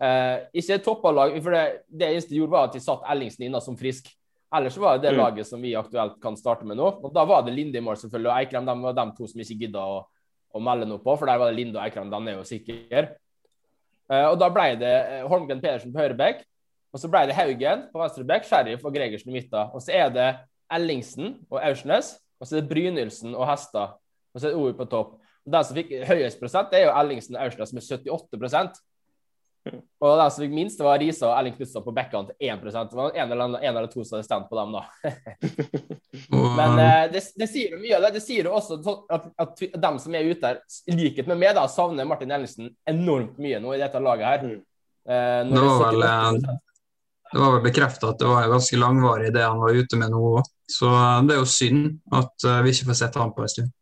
Eh, 0.02 0.48
ikke 0.58 0.80
toppallag, 0.82 1.36
for 1.42 1.54
det, 1.54 1.84
det 1.86 2.08
eneste 2.08 2.34
de 2.34 2.40
gjorde, 2.40 2.54
var 2.56 2.66
at 2.66 2.74
de 2.74 2.82
satt 2.82 3.06
Ellingsen 3.14 3.46
inne 3.46 3.60
som 3.62 3.78
frisk. 3.78 4.10
Ellers 4.54 4.78
var 4.80 4.96
det 4.96 5.06
det 5.06 5.14
mm. 5.14 5.20
laget 5.20 5.48
som 5.48 5.62
vi 5.62 5.74
aktuelt 5.76 6.16
kan 6.22 6.36
starte 6.38 6.66
med 6.66 6.80
nå. 6.80 6.88
Og 7.04 7.14
Da 7.14 7.24
var 7.28 7.44
det 7.46 7.54
Linde 7.54 7.78
i 7.78 7.84
mål, 7.84 7.98
selvfølgelig, 8.00 8.30
og 8.30 8.36
Eikrem 8.40 8.68
de 8.68 8.76
var 8.82 8.96
de 8.96 9.06
to 9.16 9.30
som 9.30 9.42
ikke 9.44 9.58
gidda 9.62 9.86
å, 9.86 9.98
å, 10.54 10.62
melde 10.64 10.88
noe 10.88 11.02
på, 11.04 11.14
for 11.14 11.30
der 11.30 11.40
var 11.40 11.52
det 11.52 11.58
Linde 11.60 11.78
og 11.78 11.84
Eikrem. 11.84 12.10
Den 12.10 12.30
er 12.30 12.38
jo 12.38 12.46
sikre. 12.48 13.04
Eh, 14.08 14.26
og 14.26 14.38
da 14.40 14.48
ble 14.54 14.70
det 14.80 14.94
eh, 14.98 15.26
Holmgren 15.28 15.62
Pedersen 15.62 15.92
på 15.94 16.02
høyre 16.02 16.16
bekk, 16.18 16.42
og 16.92 17.02
så 17.02 17.10
ble 17.12 17.24
det 17.28 17.36
Haugen 17.36 17.86
på 17.92 18.00
venstre 18.00 18.24
back, 18.28 18.46
Sheriff 18.48 18.84
og 18.86 18.94
Gregersen 18.94 19.32
i 19.32 19.36
midten. 19.36 19.72
Og 19.76 19.84
så 19.84 19.94
er 19.94 20.12
det 20.14 20.28
Ellingsen 20.72 21.36
og 21.50 21.60
Aursnes, 21.60 22.14
og 22.40 22.48
så 22.48 22.56
er 22.56 22.62
det 22.62 22.70
Brynildsen 22.70 23.34
og 23.36 23.48
Hestad. 23.50 23.96
Og 24.32 24.40
så 24.40 24.48
er 24.48 24.54
det 24.54 24.60
OI 24.60 24.76
på 24.76 24.88
topp. 24.88 25.16
Og 25.46 25.52
Den 25.52 25.64
som 25.64 25.76
fikk 25.76 25.92
høyest 26.08 26.40
prosent, 26.40 26.72
det 26.72 26.82
er 26.82 26.88
jo 26.88 26.96
Ellingsen 27.00 27.36
og 27.36 27.46
Aursnes 27.46 27.74
med 27.76 27.84
78% 27.84 28.80
og 29.98 30.14
den 30.20 30.30
som 30.30 30.42
fikk 30.44 30.54
minst, 30.54 30.78
det 30.78 30.86
var 30.86 31.00
Risa 31.02 31.26
og 31.28 31.34
Elling 31.40 31.56
Knutson 31.56 31.84
på 31.84 31.94
bekkene 31.96 32.30
til 32.30 32.50
1 32.52 32.62
Det 32.62 32.98
var 32.98 33.10
en 33.10 33.32
eller, 33.32 33.44
annen, 33.44 33.62
en 33.62 33.76
eller 33.76 33.90
to 33.90 34.04
som 34.04 34.16
hadde 34.16 34.26
stemt 34.28 34.48
på 34.50 34.58
dem, 34.58 34.76
da. 34.76 34.82
Men 36.58 36.78
eh, 36.82 37.04
det, 37.12 37.22
det, 37.36 37.48
sier 37.50 37.74
jo 37.74 37.80
mye 37.82 37.96
av 37.98 38.06
det. 38.06 38.12
Det 38.18 38.22
sier 38.24 38.48
jo 38.48 38.54
også 38.56 38.78
at, 39.10 39.28
at, 39.42 39.64
dem 39.82 39.98
som 40.02 40.14
er 40.14 40.30
ute 40.30 40.52
her, 40.52 40.62
i 40.86 40.96
likhet 40.96 41.28
med 41.30 41.40
meg, 41.42 41.56
da, 41.58 41.66
savner 41.72 42.08
Martin 42.08 42.32
Ellingsen 42.34 42.70
enormt 42.88 43.40
mye 43.42 43.60
nå 43.62 43.74
i 43.74 43.82
dette 43.82 44.02
laget 44.02 44.30
her. 44.30 44.46
Mm. 44.46 44.62
Eh, 45.08 45.40
det, 45.50 45.64
var 45.66 45.98
vel, 45.98 46.48
det 47.32 47.40
var 47.42 47.56
vel 47.56 47.64
bekrefta 47.66 48.12
at 48.12 48.20
det 48.20 48.28
var 48.30 48.48
ganske 48.50 48.78
langvarig 48.80 49.32
det 49.34 49.44
han 49.44 49.60
var 49.60 49.76
ute 49.76 50.00
med 50.00 50.14
nå 50.14 50.22
òg. 50.38 50.52
Så 50.68 50.88
eh, 50.88 51.18
det 51.28 51.36
er 51.36 51.42
jo 51.42 51.50
synd 51.50 51.90
at 52.14 52.48
vi 52.64 52.72
ikke 52.74 52.90
får 52.90 53.02
sett 53.02 53.20
han 53.20 53.34
på 53.36 53.44
en 53.44 53.52
stund. 53.54 53.74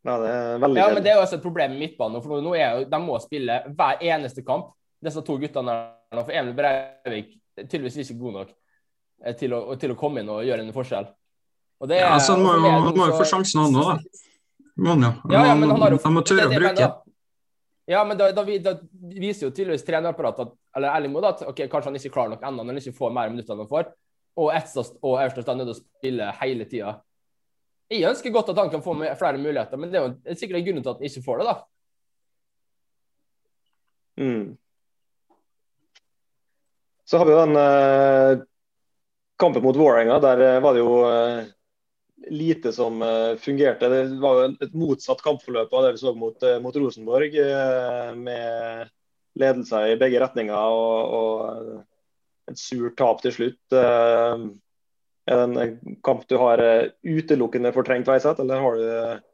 Ja, 0.00 0.16
det 0.16 0.28
er 0.32 0.60
veldig 0.62 0.80
ja, 0.80 0.88
men 0.94 1.04
det 1.04 1.10
er 1.12 1.18
jo 1.18 1.24
også 1.26 1.36
et 1.36 1.44
problem 1.44 1.74
med 1.74 1.82
midtbanen. 1.82 2.22
For 2.24 2.44
nå 2.44 2.54
er 2.56 2.78
jo, 2.78 2.86
De 2.88 3.00
må 3.02 3.18
spille 3.20 3.58
hver 3.76 4.00
eneste 4.12 4.44
kamp, 4.46 4.72
disse 5.04 5.22
to 5.26 5.36
guttene. 5.40 5.76
her, 6.12 6.22
For 6.22 6.32
Emil 6.32 6.56
Breivik 6.56 7.34
er 7.58 7.68
tydeligvis 7.68 8.00
ikke 8.06 8.20
god 8.22 8.38
nok 8.38 8.54
eh, 9.26 9.36
til 9.36 9.54
å, 9.56 9.60
til 9.80 9.92
å, 9.92 9.98
komme 10.00 10.22
inn 10.22 10.32
og 10.32 10.44
gjøre 10.46 10.64
en 10.64 10.72
forskjell. 10.76 11.10
Og 11.80 11.88
det 11.88 12.00
er, 12.00 12.06
ja, 12.06 12.16
altså, 12.16 12.36
han 12.36 12.44
må, 12.44 12.56
jo, 12.56 12.72
han 12.86 12.96
må 12.96 13.06
jo 13.08 13.20
få 13.20 13.28
sjansen, 13.28 13.60
han 13.60 13.76
òg, 13.80 13.92
da. 13.92 14.24
Han, 14.88 15.04
ja. 15.04 15.12
Ja, 15.28 15.44
ja, 15.50 15.54
men 15.56 15.70
han, 15.72 15.80
har 15.82 15.94
jo, 15.96 16.00
han 16.04 16.16
må 16.16 16.24
tørre 16.24 16.48
å 16.48 16.52
bruke. 16.52 16.88
Ja, 17.90 18.04
men 18.06 18.18
da, 18.18 18.28
da, 18.30 18.44
da, 18.62 18.72
viser 19.18 19.48
jo 19.48 19.50
tydeligvis 19.50 19.82
trenerapparatet 19.82 20.52
eller 20.78 20.94
Erling 20.94 21.16
at 21.26 21.40
okay, 21.50 21.66
kanskje 21.70 21.90
han 21.90 21.98
ikke 21.98 22.12
klarer 22.14 22.36
nok 22.36 22.44
ennå 22.46 22.62
når 22.62 22.76
han 22.76 22.82
ikke 22.84 22.98
får 23.00 23.14
mer 23.16 23.32
minutter 23.32 23.56
enn 23.56 23.64
han 23.64 23.70
får. 23.70 23.88
Og 24.38 24.52
Etsas 24.54 24.92
og 25.00 25.16
Aurstad 25.18 25.50
er 25.50 25.58
nødt 25.58 25.72
til 25.72 25.74
å 25.74 25.80
spille 25.80 26.28
hele 26.38 26.66
tida. 26.70 26.92
Jeg 27.90 28.06
ønsker 28.06 28.30
godt 28.30 28.52
at 28.52 28.60
han 28.62 28.70
kan 28.70 28.84
få 28.84 28.94
flere 29.18 29.42
muligheter, 29.42 29.80
men 29.80 29.90
det 29.90 29.98
er 29.98 30.06
jo 30.06 30.38
sikkert 30.38 30.60
en 30.60 30.66
grunn 30.68 30.84
til 30.84 30.92
at 30.92 31.00
han 31.00 31.10
ikke 31.10 31.24
får 31.24 31.40
det, 31.40 31.46
da. 31.48 31.56
Mm. 34.20 34.44
Så 37.10 37.18
har 37.18 37.26
vi 37.26 37.34
jo 37.34 37.40
den 37.42 37.58
eh, 37.58 38.44
kampen 39.40 39.66
mot 39.66 39.76
Vålerenga. 39.82 40.20
Der 40.22 40.44
eh, 40.46 40.60
var 40.62 40.76
det 40.76 40.84
jo 40.84 40.92
eh, 41.08 41.50
lite 42.28 42.72
som 42.72 43.02
eh, 43.02 43.36
fungerte. 43.36 43.88
Det 43.88 44.04
var 44.20 44.40
jo 44.40 44.48
et 44.60 44.74
motsatt 44.76 45.22
kampforløp 45.24 45.72
av 45.72 45.86
det 45.86 45.92
vi 45.96 46.02
så 46.02 46.14
mot, 46.16 46.42
eh, 46.42 46.58
mot 46.60 46.76
Rosenborg. 46.76 47.36
Eh, 47.36 48.14
med 48.16 48.90
ledelser 49.40 49.92
i 49.92 49.98
begge 50.00 50.20
retninger 50.20 50.56
og, 50.56 51.14
og 51.16 52.50
et 52.50 52.58
surt 52.58 52.96
tap 52.98 53.22
til 53.22 53.32
slutt. 53.32 53.62
Er 53.72 54.40
det 55.30 55.60
en 55.62 55.96
kamp 56.04 56.24
du 56.28 56.34
har 56.40 56.60
utelukkende 57.06 57.70
fortrengt, 57.72 58.08
Veiseth, 58.10 58.42
eller 58.42 58.64
har 58.64 58.80
du 58.80 59.26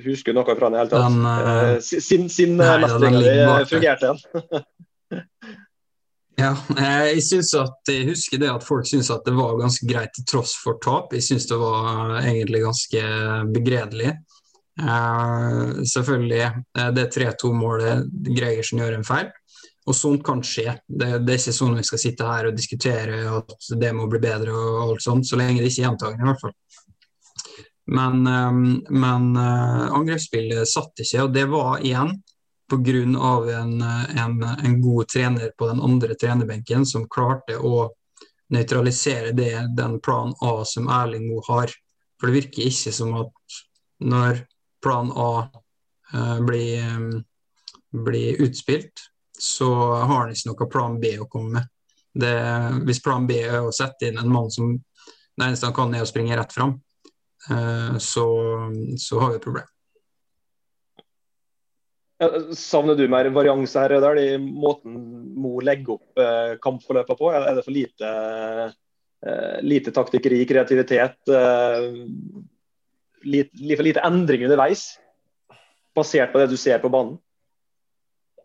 Husker 0.00 0.32
noe 0.32 0.54
fra 0.56 0.70
den 0.70 0.78
i 0.78 0.80
hele 0.80 0.90
tatt? 0.90 1.16
Den, 1.20 1.82
sin 1.82 2.30
sin 2.32 2.54
mestring 2.56 3.18
fungerte 3.68 4.14
igjen. 4.14 4.62
ja, 6.40 6.50
jeg 7.12 7.22
synes 7.26 7.52
at 7.58 7.90
jeg 7.92 8.08
husker 8.08 8.40
det 8.40 8.50
at 8.52 8.64
folk 8.66 8.88
syns 8.88 9.10
at 9.12 9.26
det 9.26 9.34
var 9.36 9.58
ganske 9.60 9.86
greit 9.88 10.12
til 10.16 10.26
tross 10.28 10.56
for 10.62 10.80
tap. 10.82 11.14
Jeg 11.16 11.26
syns 11.26 11.48
det 11.50 11.58
var 11.60 12.16
egentlig 12.22 12.62
ganske 12.64 13.02
begredelig. 13.54 14.14
Uh, 14.80 15.82
selvfølgelig, 15.84 16.46
det 16.96 17.10
3-2-målet 17.12 18.08
Gregersen 18.32 18.80
gjør 18.80 18.96
en 18.96 19.06
feil. 19.06 19.28
Og 19.88 19.96
sånt 19.96 20.22
kan 20.24 20.42
skje. 20.44 20.76
Det, 20.86 21.08
det, 21.24 21.34
er 21.34 21.40
ikke 21.40 21.56
sånn 21.56 21.78
vi 21.78 21.86
skal 21.88 22.02
sitte 22.02 22.28
her 22.28 22.50
og 22.50 22.56
diskutere 22.56 23.22
at 23.32 23.70
det 23.80 23.92
må 23.96 24.06
bli 24.10 24.20
bedre 24.22 24.54
og 24.54 24.82
alt 24.84 25.04
sånt, 25.04 25.26
så 25.26 25.38
lenge 25.40 25.62
det 25.62 25.70
ikke 25.70 25.82
er 25.82 25.88
gjentagende, 25.88 26.24
i 26.24 26.30
hvert 26.30 26.44
fall. 26.44 26.56
Men, 27.90 28.26
ehm, 28.28 28.66
men 28.92 29.30
uh, 29.34 29.88
angrepsspillet 29.96 30.68
satt 30.68 31.02
ikke, 31.02 31.24
og 31.24 31.32
det 31.34 31.46
var 31.50 31.80
igjen 31.82 32.12
pga. 32.70 33.00
En, 33.60 33.82
en, 33.82 34.42
en 34.42 34.76
god 34.82 35.08
trener 35.10 35.52
på 35.58 35.68
den 35.68 35.82
andre 35.82 36.14
trenerbenken 36.14 36.86
som 36.86 37.08
klarte 37.10 37.58
å 37.58 37.90
nøytralisere 38.50 39.32
det, 39.36 39.54
den 39.76 39.98
plan 40.02 40.34
A 40.42 40.64
som 40.66 40.88
Erling 40.90 41.28
Moe 41.30 41.44
har. 41.48 41.72
For 42.20 42.28
det 42.28 42.38
virker 42.38 42.68
ikke 42.68 42.92
som 42.94 43.14
at 43.20 43.60
når 44.00 44.44
plan 44.82 45.12
A 45.14 45.32
uh, 46.14 46.38
blir, 46.46 46.82
um, 46.96 47.20
blir 48.04 48.40
utspilt, 48.42 49.06
så 49.40 49.70
har 49.94 50.26
han 50.26 50.32
ikke 50.34 50.50
noe 50.50 50.70
plan 50.72 50.98
B 51.00 51.14
å 51.20 51.28
komme 51.30 51.58
med. 51.58 51.68
Det, 52.12 52.36
hvis 52.84 53.02
plan 53.02 53.26
B 53.26 53.38
er 53.40 53.60
å 53.62 53.72
sette 53.72 54.10
inn 54.10 54.18
en 54.18 54.32
mann 54.32 54.50
som 54.50 54.74
det 54.74 55.46
eneste 55.46 55.68
han 55.68 55.76
kan 55.76 55.94
er 55.94 56.04
å 56.04 56.08
springe 56.08 56.36
rett 56.36 56.52
fram, 56.52 56.74
eh, 57.48 57.96
så, 58.02 58.26
så, 58.98 59.20
har 59.22 59.30
vi 59.30 59.38
et 59.38 59.44
problem. 59.46 59.68
Savner 62.56 62.98
du 62.98 63.06
mer 63.08 63.30
varianse 63.32 63.80
her 63.80 63.94
der, 64.02 64.18
i 64.20 64.36
måten 64.36 64.98
Mo 65.40 65.54
legger 65.64 65.96
opp 65.96 66.20
eh, 66.20 66.52
kampforløpet 66.60 67.20
på? 67.20 67.30
Er 67.32 67.46
det 67.56 67.64
for 67.64 67.72
lite, 67.72 68.10
eh, 69.24 69.56
lite 69.64 69.94
taktikkeri, 69.96 70.42
kreativitet? 70.48 71.16
Lite, 73.24 73.76
for 73.76 73.86
lite 73.88 74.04
endring 74.04 74.44
underveis? 74.44 74.92
Basert 75.96 76.32
på 76.32 76.42
det 76.42 76.50
du 76.52 76.58
ser 76.60 76.82
på 76.82 76.92
banen? 76.92 77.16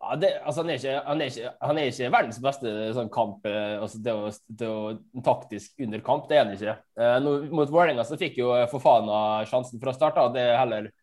Ja, 0.06 0.16
det, 0.16 0.30
altså, 0.46 0.62
han, 0.62 0.70
er 0.70 0.76
ikke, 0.78 0.96
han, 1.06 1.22
er 1.22 1.30
ikke, 1.32 1.52
han, 1.66 1.78
er 1.80 1.88
ikke, 1.90 2.10
verdens 2.14 2.38
beste 2.44 2.74
sånn 2.94 3.08
kamp 3.14 3.48
eh, 3.50 3.78
altså, 3.82 4.02
det 4.06 4.14
å, 4.14 4.28
det 4.60 4.68
å, 4.70 4.82
taktisk 5.26 5.82
under 5.82 6.04
kamp. 6.06 6.28
Det 6.30 6.38
er 6.38 6.44
han 6.44 6.54
ikke. 6.54 6.76
Eh, 7.00 7.16
nå, 7.24 7.34
mot 7.50 7.72
Vålerenga 7.74 8.06
fikk 8.20 8.38
jo 8.42 8.52
Fofana 8.70 9.18
sjansen 9.50 9.82
fra 9.82 9.96
start. 9.96 10.20
Da. 10.20 10.28
Det 10.36 10.44
er 10.44 10.60
heller 10.62 10.92
eh, 10.92 10.94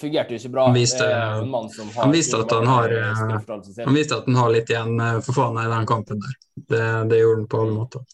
fungerte 0.00 0.34
jo 0.34 0.40
ikke 0.40 0.52
bra. 0.54 0.66
Han 0.70 0.76
viste, 0.76 1.06
han 1.06 2.14
viste 2.14 2.38
at 2.40 2.52
han 2.56 2.68
har 2.70 2.92
Han 3.84 3.94
viste 3.94 4.16
at 4.16 4.28
han 4.28 4.38
har 4.40 4.52
litt 4.54 4.70
igjen 4.72 5.00
for 5.20 5.36
faen 5.36 5.58
i 5.60 5.70
den 5.72 5.88
kampen 5.88 6.22
der. 6.22 6.36
Det, 6.56 6.84
det 7.10 7.18
gjorde 7.20 7.42
han 7.42 7.50
på 7.52 7.64
alle 7.64 7.76
måter. 7.76 8.06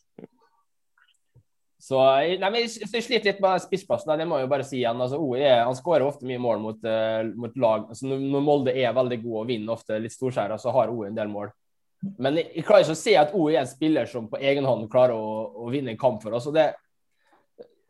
Så, 1.83 1.99
nei, 1.99 2.38
men 2.38 2.61
jeg, 2.62 2.87
sliter 3.02 3.33
litt 3.33 3.40
med 3.42 3.62
spissplassen. 3.64 4.12
Det 4.16 4.26
må 4.31 4.38
jeg 4.38 4.47
jo 4.47 4.50
bare 4.52 4.66
si 4.66 4.76
igjen. 4.78 5.00
Altså, 5.02 5.19
OE 5.19 5.49
han 5.50 5.75
skårer 5.75 6.04
ofte 6.07 6.28
mye 6.31 6.38
mål 6.40 6.61
mot, 6.62 6.87
mot 7.35 7.59
lag. 7.59 7.88
Altså, 7.90 8.07
når 8.07 8.45
Molde 8.47 8.75
er 8.75 8.95
veldig 8.95 9.19
god 9.25 9.40
og 9.40 9.50
vinner 9.50 9.75
ofte 9.75 9.99
litt 9.99 10.14
storskjæra, 10.14 10.61
så 10.62 10.71
har 10.76 10.92
OE 10.95 11.09
en 11.11 11.19
del 11.19 11.33
mål. 11.33 11.50
Men 12.23 12.38
jeg, 12.40 12.64
klarer 12.66 12.87
ikke 12.87 12.97
å 12.97 13.02
se 13.02 13.16
at 13.19 13.35
OE 13.38 13.52
er 13.54 13.61
en 13.62 13.71
spiller 13.71 14.09
som 14.11 14.28
på 14.31 14.40
egen 14.42 14.66
hånd 14.66 14.88
klarer 14.90 15.19
å, 15.19 15.35
å 15.62 15.69
vinne 15.75 15.95
en 15.95 16.00
kamp 16.00 16.23
for 16.23 16.35
oss. 16.38 16.49
Og 16.50 16.57
det, 16.57 16.69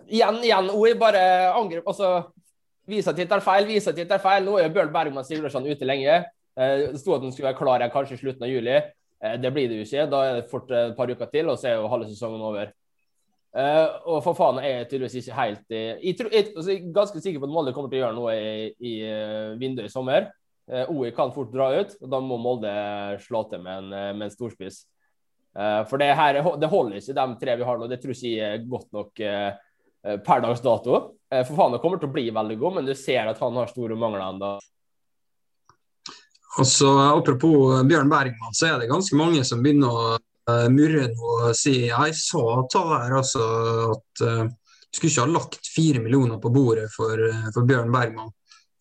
igjen, 0.08 0.40
igjen, 0.44 0.72
OE 0.72 0.92
bare 1.00 1.22
angrep. 1.52 1.88
Altså, 1.88 2.32
viser 2.88 3.12
at 3.12 3.18
dette 3.18 3.30
tar 3.30 3.44
feil, 3.44 3.66
viser 3.68 3.92
at 3.92 3.98
dette 3.98 4.10
tar 4.10 4.22
feil. 4.22 4.44
Nå 4.46 4.58
er 4.58 4.66
jo 4.66 4.74
Bjørn 4.76 4.92
Bergman 4.94 5.26
Sigurdsson 5.26 5.68
ute 5.68 5.88
lenge. 5.88 6.18
Uh, 6.58 6.92
det 6.92 7.00
sto 7.00 7.14
at 7.16 7.24
han 7.24 7.32
skulle 7.32 7.50
være 7.50 7.60
klar 7.60 7.80
igjen 7.80 7.94
kanskje 7.94 8.18
i 8.18 8.22
slutten 8.22 8.46
av 8.46 8.52
juli. 8.52 8.76
Uh, 9.22 9.34
det 9.40 9.52
blir 9.54 9.70
det 9.70 9.80
jo 9.80 9.88
ikke. 9.88 10.06
Da 10.12 10.22
er 10.26 10.38
det 10.38 10.50
fort 10.50 10.70
et 10.76 10.94
par 10.98 11.10
uker 11.10 11.32
til, 11.32 11.50
og 11.52 11.58
så 11.60 11.70
er 11.70 11.78
jo 11.78 11.90
halve 11.92 12.10
sesongen 12.10 12.44
over. 12.44 12.72
Uh, 13.52 13.88
og 14.14 14.22
for 14.24 14.36
faen 14.36 14.62
er 14.62 14.78
jeg 14.78 14.86
tydeligvis 14.90 15.18
ikke 15.20 15.34
helt 15.36 15.74
i, 15.76 15.80
jeg, 16.00 16.14
tror, 16.16 16.30
jeg, 16.32 16.46
altså, 16.56 16.70
jeg, 16.70 16.78
er 16.86 16.94
ganske 16.96 17.20
sikker 17.20 17.42
på 17.42 17.50
at 17.50 17.52
Molde 17.52 17.74
kommer 17.76 17.90
til 17.92 17.98
å 17.98 18.06
gjøre 18.06 18.16
noe 18.16 18.32
i, 18.32 18.70
i 18.80 18.92
vinduet 19.60 19.90
i 19.90 19.92
sommer. 19.92 20.30
OI 20.88 21.10
kan 21.12 21.34
fort 21.34 21.50
dra 21.52 21.66
ut, 21.74 21.90
og 22.00 22.08
da 22.08 22.20
må 22.24 22.38
Molde 22.40 22.70
slå 23.20 23.42
til 23.50 23.60
med 23.60 23.82
en, 23.82 24.16
med 24.16 24.24
en 24.28 24.32
storspiss. 24.32 24.86
for 25.90 26.00
det 26.00 26.14
her 26.16 26.38
det 26.38 26.70
holder 26.70 26.96
ikke, 26.96 27.16
de 27.18 27.26
tre 27.42 27.56
vi 27.58 27.66
har 27.68 27.80
nå. 27.80 27.88
Det 27.90 27.98
tror 28.00 28.14
ikke 28.14 28.30
jeg 28.30 28.54
er 28.54 28.64
godt 28.70 28.88
nok 28.96 29.22
per 30.02 30.40
dags 30.42 30.60
dato. 30.64 30.96
for 31.30 31.54
faen, 31.56 31.72
det 31.72 31.78
kommer 31.82 32.00
til 32.02 32.10
å 32.10 32.14
bli 32.14 32.24
veldig 32.34 32.56
god, 32.58 32.74
men 32.76 32.88
du 32.88 32.94
ser 32.98 33.30
at 33.30 33.38
han 33.40 33.54
har 33.56 33.70
store 33.70 33.96
mangler 33.96 34.24
ennå. 34.26 34.56
Altså, 36.58 36.88
Apropos 36.98 37.82
Bjørn 37.88 38.10
Bergman, 38.10 38.52
så 38.52 38.66
er 38.66 38.78
det 38.78 38.90
ganske 38.90 39.16
mange 39.16 39.44
som 39.44 39.62
begynner 39.64 39.88
å 39.88 40.02
uh, 40.18 40.66
Murren 40.72 41.14
og 41.16 41.54
si 41.56 41.86
jeg 41.86 42.16
sa 42.18 42.42
ta 42.72 42.82
her 42.90 43.14
altså 43.22 43.46
at 43.94 44.24
uh, 44.26 44.44
skulle 44.92 45.08
ikke 45.08 45.24
ha 45.24 45.32
lagt 45.32 45.70
fire 45.72 46.02
millioner 46.04 46.42
på 46.42 46.52
bordet 46.52 46.90
for, 46.92 47.16
for 47.54 47.64
Bjørn 47.68 47.92
Bergman. 47.92 48.32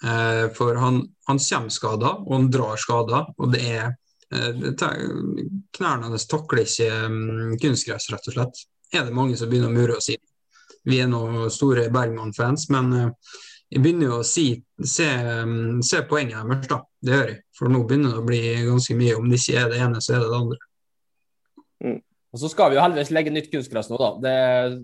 For 0.02 0.76
han, 0.82 0.96
han 1.30 1.38
kommer 1.38 1.70
skada, 1.70 2.10
og 2.26 2.32
han 2.34 2.48
drar 2.52 2.80
skada. 2.82 3.20
Og 3.38 3.52
det 3.54 3.62
er 3.70 3.92
Knærne 5.78 6.10
hans 6.10 6.26
takler 6.28 6.64
ikke 6.66 6.88
um, 7.06 7.54
kunstgress, 7.62 8.10
rett 8.12 8.28
og 8.32 8.36
slett. 8.36 8.64
Er 8.92 9.06
det 9.06 9.16
mange 9.16 9.38
som 9.40 9.52
begynner 9.52 9.70
å 9.70 9.76
murre 9.76 10.00
og 10.00 10.04
si. 10.04 10.18
Vi 10.88 11.00
er 11.02 11.10
nå 11.10 11.50
store 11.54 11.90
Bergman-fans, 11.94 12.68
men 12.74 12.94
jeg 13.72 13.84
begynner 13.84 14.10
jo 14.10 14.18
å 14.20 14.28
si, 14.28 14.46
se, 14.84 15.08
um, 15.46 15.80
se 15.86 16.02
poenget 16.10 16.42
deres, 16.42 16.68
da. 16.68 16.82
Det 17.02 17.14
gjør 17.14 17.30
jeg. 17.30 17.38
For 17.56 17.72
nå 17.72 17.84
begynner 17.88 18.16
det 18.16 18.20
å 18.20 18.26
bli 18.28 18.42
ganske 18.68 18.96
mye. 19.00 19.16
Om 19.16 19.30
det 19.32 19.40
ikke 19.40 19.62
er 19.62 19.72
det 19.72 19.80
ene, 19.86 20.02
så 20.04 20.18
er 20.18 20.24
det 20.24 20.32
det 20.32 20.40
andre. 20.42 20.60
Og 22.32 22.40
Så 22.40 22.50
skal 22.52 22.72
vi 22.72 22.78
jo 22.78 22.84
heldigvis 22.84 23.12
legge 23.16 23.34
nytt 23.34 23.50
kunstgress 23.52 23.90
nå, 23.92 24.00
da. 24.00 24.12
Det, 24.24 24.36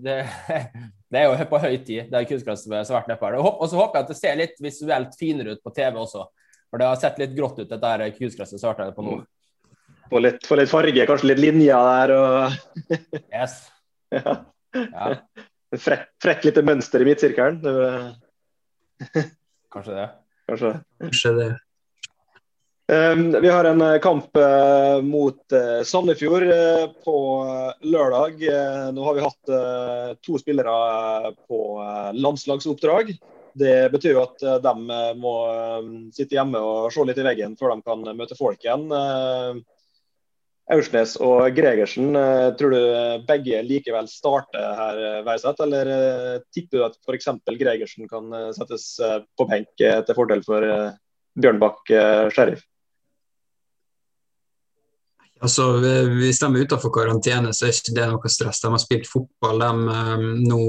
det, 0.04 0.16
det, 1.12 1.20
er 1.20 1.28
jo 1.28 1.48
på 1.50 1.60
høy 1.62 1.76
tid, 1.84 2.08
det 2.12 2.24
kunstgresset 2.30 2.68
som 2.68 2.96
har 2.96 3.02
vært 3.02 3.12
nedpå 3.12 3.28
her. 3.28 3.38
Og 3.48 3.64
så 3.68 3.80
håper 3.80 3.98
jeg 3.98 4.06
at 4.06 4.12
det 4.12 4.18
ser 4.20 4.40
litt 4.40 4.62
visuelt 4.64 5.16
finere 5.20 5.56
ut 5.56 5.64
på 5.64 5.72
TV 5.76 6.00
også. 6.00 6.26
For 6.68 6.80
det 6.80 6.88
har 6.88 7.00
sett 7.00 7.20
litt 7.20 7.36
grått 7.36 7.60
ut, 7.60 7.68
dette 7.68 8.10
kunstgresset 8.18 8.60
som 8.60 8.72
har 8.72 8.92
på 8.96 9.04
nå. 9.04 9.18
Få 10.08 10.20
litt, 10.24 10.44
litt 10.56 10.72
farge, 10.72 11.04
kanskje 11.08 11.28
litt 11.32 11.40
linjer 11.44 11.88
der 11.92 12.14
og 12.16 12.96
Yes. 13.28 13.60
ja. 14.16 14.38
ja. 14.72 15.08
Frekk, 15.76 16.06
frekk 16.22 16.46
lite 16.48 16.64
mønster 16.64 17.02
i 17.04 17.08
midtsirkelen. 17.08 17.60
Kanskje 19.74 19.96
det. 19.98 20.06
Kanskje. 20.48 20.70
Kanskje 21.02 21.32
det. 21.36 21.48
Um, 22.88 23.26
vi 23.42 23.50
har 23.52 23.66
en 23.68 23.82
eh, 23.84 23.98
kamp 24.00 24.36
uh, 24.36 25.02
mot 25.04 25.52
uh, 25.52 25.82
Sandefjord 25.84 26.46
på 27.04 27.16
lørdag. 27.84 28.40
Nå 28.96 29.04
har 29.04 29.18
vi 29.18 29.26
hatt 29.26 29.52
to 30.24 30.40
spillere 30.40 31.34
på 31.44 31.60
landslagsoppdrag. 32.16 33.12
Det 33.58 33.76
betyr 33.92 34.14
jo 34.14 34.22
at 34.22 34.42
de 34.62 34.72
må 35.18 35.32
sitte 36.14 36.36
hjemme 36.36 36.60
og 36.62 36.92
se 36.94 37.04
litt 37.04 37.18
i 37.20 37.26
veggen 37.26 37.56
før 37.58 37.74
de 37.74 37.84
kan 37.84 38.04
møte 38.16 38.36
folk 38.38 38.62
igjen. 38.64 38.86
Aursnes 40.68 41.14
og 41.24 41.46
Gregersen, 41.56 42.12
tror 42.60 42.74
du 42.74 42.80
begge 43.28 43.62
likevel 43.64 44.08
starter 44.10 44.74
her, 44.76 44.98
Veiseth? 45.24 45.62
Eller 45.64 46.42
tipper 46.52 46.76
du 46.76 46.84
at 46.84 46.98
f.eks. 47.00 47.30
Gregersen 47.56 48.08
kan 48.10 48.34
settes 48.56 48.90
på 49.00 49.46
benk 49.48 49.70
til 49.80 50.18
fordel 50.18 50.44
for 50.44 50.66
Bjørnbakk 51.40 51.94
Sheriff? 52.36 52.66
Altså, 55.40 55.78
Hvis 56.18 56.42
de 56.42 56.46
er 56.46 56.66
utenfor 56.66 56.92
karantene, 56.92 57.54
så 57.54 57.68
er 57.68 57.76
ikke 57.76 57.96
det 57.96 58.10
noe 58.10 58.32
stress. 58.32 58.60
De 58.60 58.72
har 58.74 58.82
spilt 58.82 59.08
fotball 59.08 59.62
de, 59.62 59.72
nå 60.50 60.62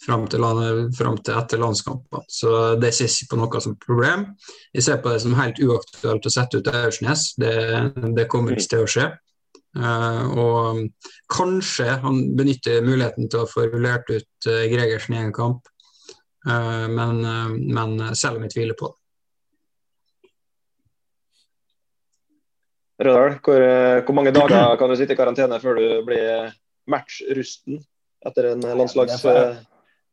fram 0.00 0.26
til, 0.30 0.44
fram 0.96 1.18
til, 1.20 1.36
etter 1.36 1.60
landskampene. 1.60 2.24
Så 2.28 2.52
det 2.80 2.92
ser 2.96 3.10
ikke 3.10 3.34
på 3.34 3.40
noe 3.42 3.62
som 3.62 3.76
problem. 3.80 4.26
Jeg 4.74 4.86
ser 4.86 5.00
på 5.02 5.12
det 5.12 5.22
som 5.24 5.36
helt 5.38 5.60
uaktuelt 5.60 6.26
å 6.26 6.32
sette 6.32 6.60
ut 6.60 6.70
Aursnes. 6.72 7.32
Det, 7.40 7.56
det 8.16 8.28
kommer 8.32 8.56
ikke 8.56 8.70
til 8.74 8.86
å 8.86 8.92
skje. 8.94 9.10
Uh, 9.70 10.24
og 10.34 10.56
um, 10.74 10.78
kanskje 11.30 11.92
han 12.02 12.16
benytter 12.34 12.80
muligheten 12.82 13.28
til 13.30 13.44
å 13.44 13.50
få 13.50 13.68
rullert 13.68 14.08
ut 14.10 14.48
uh, 14.50 14.64
Gregersen 14.66 15.14
i 15.14 15.20
en 15.22 15.34
kamp, 15.34 15.68
uh, 16.48 16.88
men, 16.90 17.20
uh, 17.22 17.52
men 17.54 18.16
selv 18.18 18.40
om 18.40 18.48
jeg 18.48 18.56
tviler 18.56 18.78
på 18.80 18.90
det. 18.90 18.96
Rødahl, 23.06 23.38
hvor, 23.46 23.62
hvor, 24.02 24.18
mange 24.18 24.34
dager 24.34 24.74
kan 24.82 24.90
du 24.90 24.98
sitte 24.98 25.14
i 25.14 25.20
karantene 25.22 25.62
før 25.62 25.78
du 25.78 25.86
blir 26.08 26.50
matchrusten 26.90 27.78
etter 28.26 28.50
en 28.56 28.66
landslags... 28.74 29.22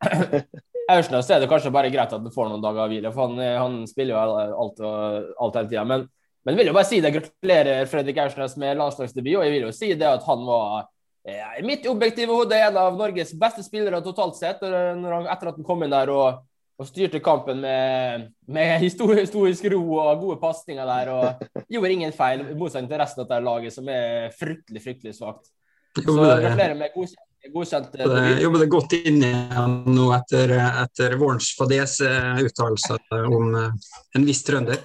Aursnes 0.93 1.29
er 1.31 1.41
det 1.43 1.49
kanskje 1.51 1.73
bare 1.75 1.91
greit 1.91 2.13
at 2.13 2.21
han 2.21 2.33
får 2.33 2.51
noen 2.51 2.63
dager 2.63 2.85
av 2.85 2.91
hvile, 2.91 3.11
for 3.15 3.27
han, 3.27 3.41
han, 3.59 3.79
spiller 3.89 4.13
jo 4.15 4.19
alt, 4.63 4.83
og, 4.83 5.31
alt 5.43 5.57
hele 5.59 5.71
tida. 5.71 5.83
Men, 5.89 6.05
men 6.45 6.55
jeg 6.55 6.61
vil 6.61 6.71
jo 6.71 6.75
bare 6.77 6.89
si 6.89 7.01
det, 7.03 7.13
gratulerer 7.15 7.89
Fredrik 7.91 8.21
Aursnes 8.23 8.55
med 8.61 8.79
landslagsdebut. 8.79 9.33
Og 9.39 9.47
jeg 9.47 9.55
vil 9.55 9.67
jo 9.67 9.73
si 9.75 9.91
det 9.99 10.07
at 10.07 10.23
han 10.27 10.45
var 10.47 10.87
i 11.27 11.63
mitt 11.67 11.83
objektive 11.91 12.31
hode 12.31 12.55
en 12.55 12.77
av 12.79 12.95
Norges 12.95 13.33
beste 13.35 13.65
spillere 13.65 13.99
totalt 14.05 14.37
sett. 14.39 14.63
Han, 14.63 15.03
etter 15.27 15.51
at 15.51 15.57
han 15.59 15.67
kom 15.67 15.83
inn 15.83 15.91
der 15.91 16.13
og 16.13 16.45
og 16.77 16.85
styrte 16.85 17.19
kampen 17.25 17.61
med, 17.63 18.27
med 18.45 18.75
historisk 18.83 19.65
ro 19.73 19.79
og 19.97 20.19
gode 20.21 20.37
pasninger 20.41 20.85
der. 20.85 21.13
Og 21.13 21.63
gjorde 21.73 21.93
ingen 21.93 22.13
feil, 22.13 22.43
i 22.45 22.57
motsetning 22.57 22.91
til 22.91 23.01
resten 23.01 23.23
av 23.23 23.29
dette 23.29 23.45
laget, 23.45 23.73
som 23.73 23.89
er 23.89 24.29
fryktelig 24.37 24.83
fryktelig 24.83 25.15
svakt. 25.17 25.49
Så 25.97 26.13
gratulerer 26.13 26.77
med 26.77 26.93
godkjent. 26.93 27.23
Godkjent 27.53 27.95
jeg 27.97 28.41
jobber 28.43 28.63
det 28.63 28.69
godt 28.71 28.95
inn 28.97 29.21
igjen 29.23 29.75
nå 29.93 30.07
etter, 30.15 30.53
etter 30.83 31.15
vårens 31.19 31.49
fadese 31.57 32.09
uttalelser 32.43 33.27
om 33.27 33.55
uh, 33.55 33.91
en 34.17 34.27
viss 34.27 34.43
trønder. 34.47 34.79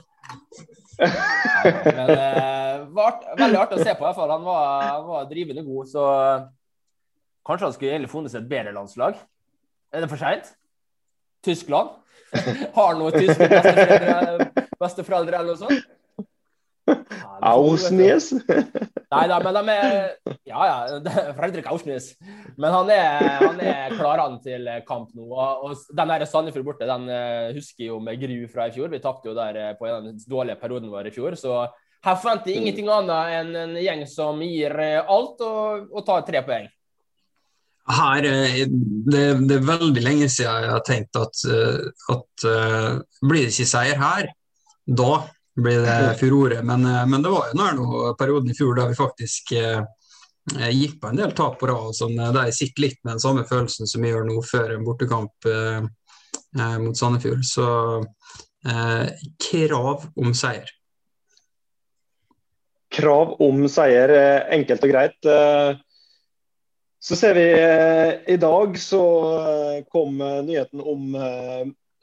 Men 1.03 2.09
det 2.11 2.17
uh, 2.17 2.87
var 2.95 3.21
veldig 3.39 3.61
artig 3.61 3.79
å 3.79 3.85
se 3.85 3.95
på. 3.95 4.03
i 4.05 4.07
hvert 4.07 4.19
fall. 4.19 4.35
Han 4.35 4.45
var, 4.47 4.83
han 4.89 5.07
var 5.09 5.31
drivende 5.31 5.65
god. 5.67 5.89
Så 5.89 6.05
kanskje 7.47 7.69
han 7.69 7.77
skulle 7.77 7.95
egentlig 7.97 8.13
funnet 8.13 8.35
seg 8.35 8.45
et 8.45 8.53
bedre 8.53 8.75
landslag. 8.77 9.19
Er 9.93 10.05
det 10.05 10.11
for 10.13 10.21
seint? 10.21 10.53
Tyskland. 11.45 11.99
Har 12.77 12.95
noen 12.97 13.17
tyske 13.17 13.49
besteforeldre, 13.49 14.67
besteforeldre 14.81 15.41
eller 15.41 15.53
noe 15.53 15.61
sånt? 15.61 15.91
Ausnes? 17.53 18.31
Nei 19.13 19.23
da, 19.29 19.39
men 19.43 19.57
de 19.57 19.75
er 19.75 20.37
Ja, 20.49 20.65
ja. 20.67 21.01
Fredrik 21.39 21.69
Ausnes. 21.71 22.13
Men 22.57 22.75
han 22.75 22.91
er, 22.93 23.23
han 23.43 23.63
er 23.63 23.95
klarene 23.97 24.41
til 24.45 24.69
kamp 24.89 25.13
nå. 25.17 25.29
Og, 25.33 25.77
den 25.91 26.13
der 26.15 26.27
Sandefjord 26.29 26.67
borte, 26.71 26.89
den 26.89 27.09
eh, 27.13 27.53
husker 27.57 27.89
jo 27.91 28.01
med 28.05 28.21
gru 28.23 28.45
fra 28.53 28.69
i 28.69 28.75
fjor. 28.75 28.93
Vi 28.93 29.03
tapte 29.03 29.31
jo 29.31 29.37
der 29.39 29.59
eh, 29.61 29.73
på 29.79 29.89
den 29.89 30.21
dårlige 30.29 30.61
perioden 30.61 30.93
vår 30.93 31.11
i 31.11 31.15
fjor. 31.15 31.37
Så 31.39 31.57
her 32.03 32.21
forventer 32.21 32.53
jeg 32.53 32.63
ingenting 32.63 32.91
annet 32.91 33.35
enn 33.39 33.59
en 33.65 33.75
gjeng 33.81 34.07
som 34.11 34.41
gir 34.45 34.77
eh, 34.83 35.01
alt 35.03 35.43
og, 35.47 35.91
og 35.93 36.07
tar 36.07 36.25
tre 36.29 36.45
poeng. 36.47 36.71
Her, 37.93 38.23
det, 38.23 39.23
det, 39.43 39.57
er 39.57 39.65
veldig 39.67 40.03
lenge 40.05 40.29
siden 40.31 40.63
jeg 40.63 40.71
har 40.71 40.85
tenkt 40.87 41.19
at, 41.19 41.41
at 42.15 42.45
uh, 42.47 43.01
blir 43.27 43.43
det 43.43 43.51
ikke 43.51 43.67
seier 43.67 43.99
her, 43.99 44.29
da 44.87 45.17
blir 45.55 45.83
det 45.85 46.15
furore. 46.21 46.63
Men, 46.63 46.83
men 47.11 47.23
det 47.23 47.31
var 47.33 47.51
jo 47.51 47.75
noe 47.77 48.15
perioden 48.19 48.51
i 48.53 48.57
fjor 48.57 48.77
da 48.79 48.87
vi 48.89 48.97
faktisk 48.97 49.53
eh, 49.59 49.83
gikk 50.73 50.99
på 51.01 51.11
en 51.11 51.21
del 51.21 51.35
tap 51.37 51.59
på 51.61 51.69
rad. 51.71 51.93
Sånn, 51.97 52.17
der 52.17 52.49
jeg 52.49 52.59
sitter 52.59 52.87
litt 52.87 53.01
med 53.03 53.15
den 53.15 53.25
samme 53.25 53.45
følelsen 53.49 53.91
som 53.91 54.05
jeg 54.05 54.15
gjør 54.15 54.29
nå 54.31 54.39
før 54.49 54.77
en 54.77 54.87
bortekamp 54.87 55.49
eh, 55.51 55.81
mot 56.83 56.97
Sandefjord. 56.99 57.45
Så 57.49 57.67
krav 59.43 60.05
om 60.15 60.35
seier. 60.39 60.69
krav 62.93 63.33
om 63.43 63.65
seier, 63.73 64.13
enkelt 64.53 64.85
og 64.87 64.93
greit. 64.93 65.31
Så 67.03 67.19
ser 67.19 67.35
vi 67.35 67.47
i 68.31 68.37
dag 68.39 68.77
så 68.79 69.03
kom 69.91 70.21
nyheten 70.21 70.79
om 70.79 71.17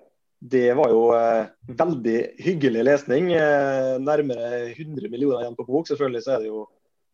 det 0.44 0.74
var 0.76 0.92
jo 0.92 1.04
eh, 1.16 1.52
veldig 1.80 2.18
hyggelig 2.44 2.84
lesning. 2.84 3.32
Eh, 3.32 3.94
nærmere 4.04 4.74
100 4.74 5.08
millioner 5.12 5.46
igjen 5.46 5.56
på 5.56 5.66
bok. 5.70 5.88
Selvfølgelig 5.88 6.24
så 6.26 6.34
er 6.34 6.42
det 6.44 6.50
jo 6.50 6.64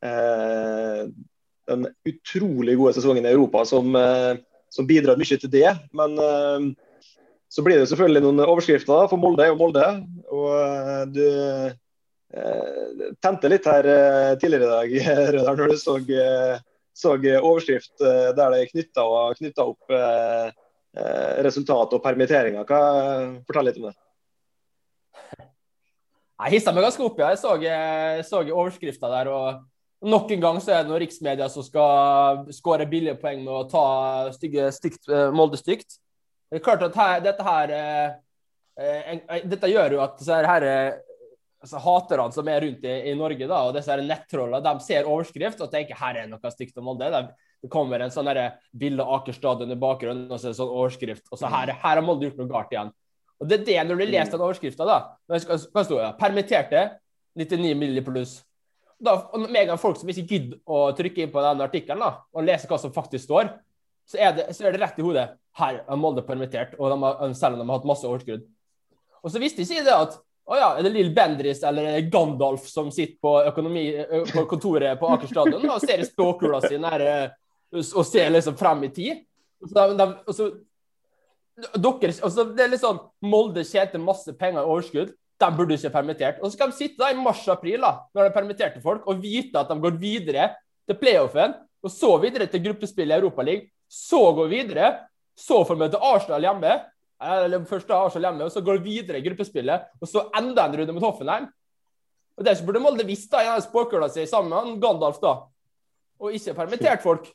eh, 0.06 1.04
den 1.70 1.86
utrolig 2.10 2.78
gode 2.80 2.96
sesongen 2.98 3.28
i 3.28 3.34
Europa 3.36 3.66
som, 3.70 3.94
eh, 3.96 4.40
som 4.74 4.88
bidrar 4.90 5.20
mye 5.20 5.38
til 5.38 5.54
det. 5.54 5.76
Men 5.94 6.18
eh, 6.26 6.66
så 7.50 7.66
blir 7.66 7.78
det 7.78 7.92
selvfølgelig 7.92 8.26
noen 8.26 8.42
overskrifter 8.48 9.06
for 9.12 9.22
Molde 9.22 9.52
og 9.54 9.62
Molde. 9.62 9.86
Og 10.34 10.50
eh, 10.56 11.06
du 11.14 11.24
tente 13.26 13.50
litt 13.50 13.66
her 13.66 13.86
tidligere 14.38 14.66
i 14.66 14.74
dag, 14.74 14.92
Rødar, 15.34 15.56
når 15.58 15.72
du 15.72 15.80
så, 15.82 15.96
så 17.00 17.16
overskrift 17.16 17.96
der 18.00 18.36
det 18.36 18.64
er 18.64 18.72
knytta 18.74 19.66
opp 19.66 19.98
Eh, 20.98 21.42
resultat 21.46 21.92
og 21.94 22.02
permitteringer. 22.02 22.66
Hva, 22.66 22.80
fortell 23.46 23.68
litt 23.70 23.78
om 23.78 23.90
det. 23.92 23.98
Jeg 26.40 26.54
hissa 26.56 26.74
meg 26.74 26.88
ganske 26.88 27.04
opp. 27.06 27.20
Ja. 27.22 27.34
Jeg 27.34 27.42
så, 27.42 27.52
så 28.26 28.42
overskrifta 28.48 29.12
der. 29.12 29.30
og 29.30 30.10
Nok 30.10 30.32
en 30.32 30.42
gang 30.42 30.62
så 30.64 30.72
er 30.72 30.86
det 30.86 30.90
noen 30.90 31.02
riksmedia 31.04 31.50
som 31.52 31.66
skal 31.66 32.46
skåre 32.56 32.88
billige 32.90 33.20
poeng 33.20 33.44
med 33.44 33.52
å 33.52 33.66
ta 33.70 33.86
stygge, 34.32 34.70
stygt, 34.74 35.04
eh, 35.12 35.28
Molde 35.36 35.60
stygt. 35.60 36.00
Det 36.50 36.58
er 36.58 36.66
klart 36.66 36.86
at 36.88 36.98
her, 36.98 37.20
dette 37.22 37.46
her 37.46 37.74
eh, 37.76 38.18
eh, 38.80 39.44
Dette 39.46 39.70
gjør 39.70 39.98
jo 39.98 40.02
at 40.08 40.16
disse 40.18 40.40
her, 40.50 40.66
altså, 41.62 41.82
haterne 41.84 42.32
som 42.36 42.50
er 42.52 42.64
rundt 42.66 42.88
i, 42.88 42.96
i 43.12 43.16
Norge, 43.18 43.48
da, 43.50 43.60
og 43.68 43.76
disse 43.76 43.98
nettrollene, 44.02 44.64
de 44.66 44.86
ser 44.86 45.10
overskrift 45.10 45.62
og 45.64 45.72
tenker 45.74 46.00
her 46.00 46.24
er 46.24 46.32
noe 46.32 46.54
stygt 46.54 46.80
om 46.80 46.90
Molde. 46.90 47.12
De, 47.14 47.50
det 47.60 47.72
kommer 47.72 48.00
en 48.00 48.14
sånn 48.14 48.30
bilde 48.72 49.04
av 49.04 49.20
Aker 49.20 49.36
stadion 49.36 49.72
i 49.72 49.80
bakgrunnen 49.80 50.32
og 50.32 50.40
så 50.40 50.50
er 50.50 50.54
en 50.54 50.60
sånn 50.62 50.76
overskrift. 50.82 51.28
Og 51.32 51.42
så 51.42 51.52
her, 51.52 51.74
her 51.76 52.00
har 52.00 52.06
Molde 52.06 52.30
gjort 52.30 52.42
noe 52.42 52.52
galt 52.52 52.76
igjen. 52.76 52.92
Og 53.40 53.48
det 53.48 53.62
er 53.62 53.66
det, 53.68 53.80
når 53.88 54.00
du 54.00 54.06
leser 54.06 54.36
den 54.36 54.44
overskrifta, 54.44 54.86
da 54.88 55.00
Hva 55.32 55.84
sto 55.86 55.96
det? 55.96 56.12
Permitterte 56.20 56.84
99 57.40 57.76
milli 57.80 58.04
pluss. 58.04 58.40
Da, 59.00 59.14
og 59.32 59.46
med 59.46 59.62
en 59.62 59.72
gang 59.72 59.80
folk 59.80 59.96
som 59.96 60.10
ikke 60.12 60.26
gidder 60.28 60.58
å 60.68 60.90
trykke 60.96 61.24
inn 61.24 61.32
på 61.32 61.44
den 61.44 61.64
artikkelen 61.64 62.04
og 62.04 62.44
lese 62.44 62.68
hva 62.68 62.80
som 62.82 62.92
faktisk 62.92 63.30
står, 63.30 63.54
så 64.10 64.18
er, 64.20 64.34
det, 64.36 64.48
så 64.58 64.66
er 64.66 64.74
det 64.74 64.82
rett 64.82 64.98
i 65.00 65.06
hodet. 65.06 65.28
Her 65.60 65.84
er 65.86 66.00
Molde 66.00 66.24
permittert, 66.26 66.74
og 66.80 66.92
har, 66.92 67.22
selv 67.38 67.56
om 67.56 67.62
de 67.62 67.68
har 67.68 67.78
hatt 67.78 67.88
masse 67.88 68.08
overskudd. 68.10 68.44
Og 69.24 69.32
så 69.32 69.40
visste 69.40 69.64
ikke 69.64 69.86
det 69.88 69.96
at 69.96 70.18
å 70.50 70.58
ja, 70.58 70.70
er 70.78 70.86
det 70.86 70.92
Lill 70.96 71.12
Bendris 71.14 71.62
eller 71.68 71.92
er 71.92 72.08
Gandalf 72.10 72.66
som 72.70 72.90
sitter 72.94 73.20
på, 73.22 73.36
økonomi, 73.52 73.84
på 74.32 74.46
kontoret 74.50 74.98
på 74.98 75.12
Aker 75.14 75.30
stadion 75.30 75.68
og 75.70 75.84
ser 75.84 76.02
i 76.02 76.08
spåkula 76.08 76.62
si 76.64 76.80
og 76.80 78.06
ser 78.08 78.32
liksom 78.34 78.56
frem 78.58 78.88
i 78.88 78.90
tid. 78.94 79.20
Dere, 79.76 80.08
og 82.26 82.40
det 82.56 82.64
er 82.64 82.72
litt 82.72 82.82
sånn 82.82 83.02
Molde 83.30 83.66
tjente 83.68 84.02
masse 84.02 84.34
penger 84.40 84.64
i 84.64 84.72
overskudd. 84.72 85.12
De 85.40 85.50
burde 85.56 85.78
ikke 85.78 85.94
permittert. 85.94 86.40
Og 86.42 86.50
så 86.50 86.58
skal 86.58 86.72
de 86.72 86.80
sitte 86.80 87.00
da 87.04 87.12
i 87.14 87.20
mars-april 87.20 87.84
da, 87.86 87.94
når 88.16 88.28
de 88.28 88.36
permitterte 88.36 88.82
folk, 88.84 89.06
og 89.08 89.22
vite 89.24 89.60
at 89.62 89.70
de 89.70 89.78
går 89.84 90.00
videre 90.02 90.50
til 90.90 90.98
playoffen, 91.00 91.54
og 91.86 91.94
så 91.94 92.16
videre 92.20 92.50
til 92.50 92.64
gruppespill 92.66 93.12
i 93.12 93.20
Europaligaen. 93.20 93.70
Så 93.90 94.20
går 94.38 94.50
videre. 94.52 94.90
Så 95.40 95.62
får 95.66 95.78
møte 95.80 96.02
Arsenal 96.04 96.44
hjemme. 96.44 96.74
Eller 97.20 97.64
først 97.68 97.90
Arsenal 97.92 98.30
hjemme, 98.30 98.48
og 98.48 98.54
så 98.54 98.64
går 98.64 98.80
videre 98.84 99.20
i 99.20 99.26
gruppespillet. 99.26 99.90
Og 100.00 100.08
så 100.08 100.24
enda 100.40 100.66
en 100.66 100.78
runde 100.80 100.96
mot 100.96 101.04
Hoffenheim. 101.04 101.50
Og 102.40 102.46
Det 102.46 102.56
burde 102.64 102.80
Molde 102.80 103.04
visst 103.04 103.32
da, 103.32 103.44
i 103.44 103.62
spåkula 103.62 104.08
si 104.10 104.24
sammen 104.28 104.54
med 104.54 104.80
Gandalf, 104.82 105.20
da. 105.20 105.34
Og 106.24 106.36
ikke 106.36 106.56
permittert 106.56 107.04
folk. 107.04 107.28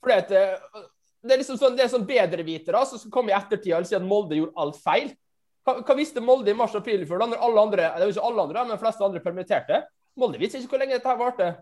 For 0.00 0.12
det, 0.12 0.32
eh, 0.32 0.86
det, 1.20 1.34
er 1.34 1.42
liksom 1.42 1.58
sånn, 1.60 1.76
det 1.76 1.84
er 1.84 1.92
sånn 1.92 2.06
bedrevitere 2.08 2.80
som 2.88 3.00
skal 3.00 3.12
komme 3.12 3.34
i 3.34 3.36
ettertid 3.36 3.74
og 3.76 3.88
si 3.88 3.98
at 3.98 4.06
Molde 4.06 4.38
gjorde 4.38 4.56
alt 4.64 4.80
feil. 4.80 5.12
Hva, 5.66 5.82
hva 5.84 5.96
visste 5.98 6.24
Molde 6.24 6.54
i 6.54 6.56
mars-april 6.56 7.04
før, 7.08 7.26
når 7.26 7.44
alle 7.44 7.64
andre, 7.66 7.92
det 7.98 8.06
var 8.06 8.14
ikke 8.14 8.28
alle 8.30 8.44
andre, 8.48 8.64
men 8.64 8.72
de 8.72 8.82
fleste 8.86 9.04
andre 9.04 9.24
permitterte? 9.24 9.82
Molde 10.18 10.40
visste 10.40 10.62
ikke 10.62 10.72
hvor 10.72 10.84
lenge 10.84 10.96
dette 10.96 11.12
her 11.12 11.20
varte. 11.20 11.52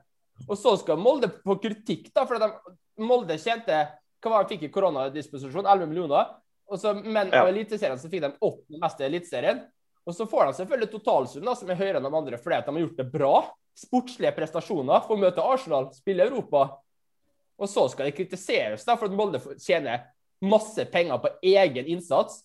Og 0.47 0.55
så 0.61 0.77
skal 0.79 1.01
Molde 1.03 1.33
få 1.43 1.59
kritikk, 1.59 2.13
da, 2.15 2.29
for 2.29 2.39
de, 2.39 2.77
Molde 3.03 3.41
tjente 3.43 3.87
hva 4.23 4.33
var 4.33 4.47
de 4.47 4.55
fikk 4.55 4.67
i 4.67 4.73
koronadisposisjon? 4.75 5.67
11 5.67 5.91
millioner. 5.91 6.31
Og 6.67 6.81
så, 6.83 6.93
men 6.95 7.31
av 7.35 7.49
Eliteserien 7.49 7.99
så 8.01 8.11
fikk 8.11 8.25
de 8.25 8.33
åttende 8.43 8.81
mest 8.83 9.01
i 9.01 9.07
Eliteserien. 9.07 9.61
Og 10.07 10.15
så 10.15 10.27
får 10.31 10.47
de 10.49 10.59
selvfølgelig 10.61 10.91
totalsum 10.93 11.47
som 11.59 11.71
er 11.71 11.79
høyere 11.79 12.01
enn 12.01 12.07
de 12.07 12.19
andre 12.19 12.39
fordi 12.39 12.59
at 12.59 12.67
de 12.67 12.75
har 12.75 12.85
gjort 12.85 13.01
det 13.01 13.07
bra. 13.13 13.37
Sportslige 13.77 14.35
prestasjoner. 14.37 15.05
Får 15.07 15.21
møte 15.21 15.45
Arsenal, 15.45 15.89
spille 15.95 16.27
Europa. 16.27 16.69
Og 17.57 17.71
så 17.71 17.87
skal 17.91 18.09
de 18.09 18.17
kritiseres 18.17 18.85
da, 18.87 18.97
for 18.97 19.09
at 19.09 19.17
Molde 19.17 19.41
tjener 19.63 20.09
masse 20.45 20.85
penger 20.93 21.19
på 21.23 21.33
egen 21.55 21.91
innsats. 21.97 22.43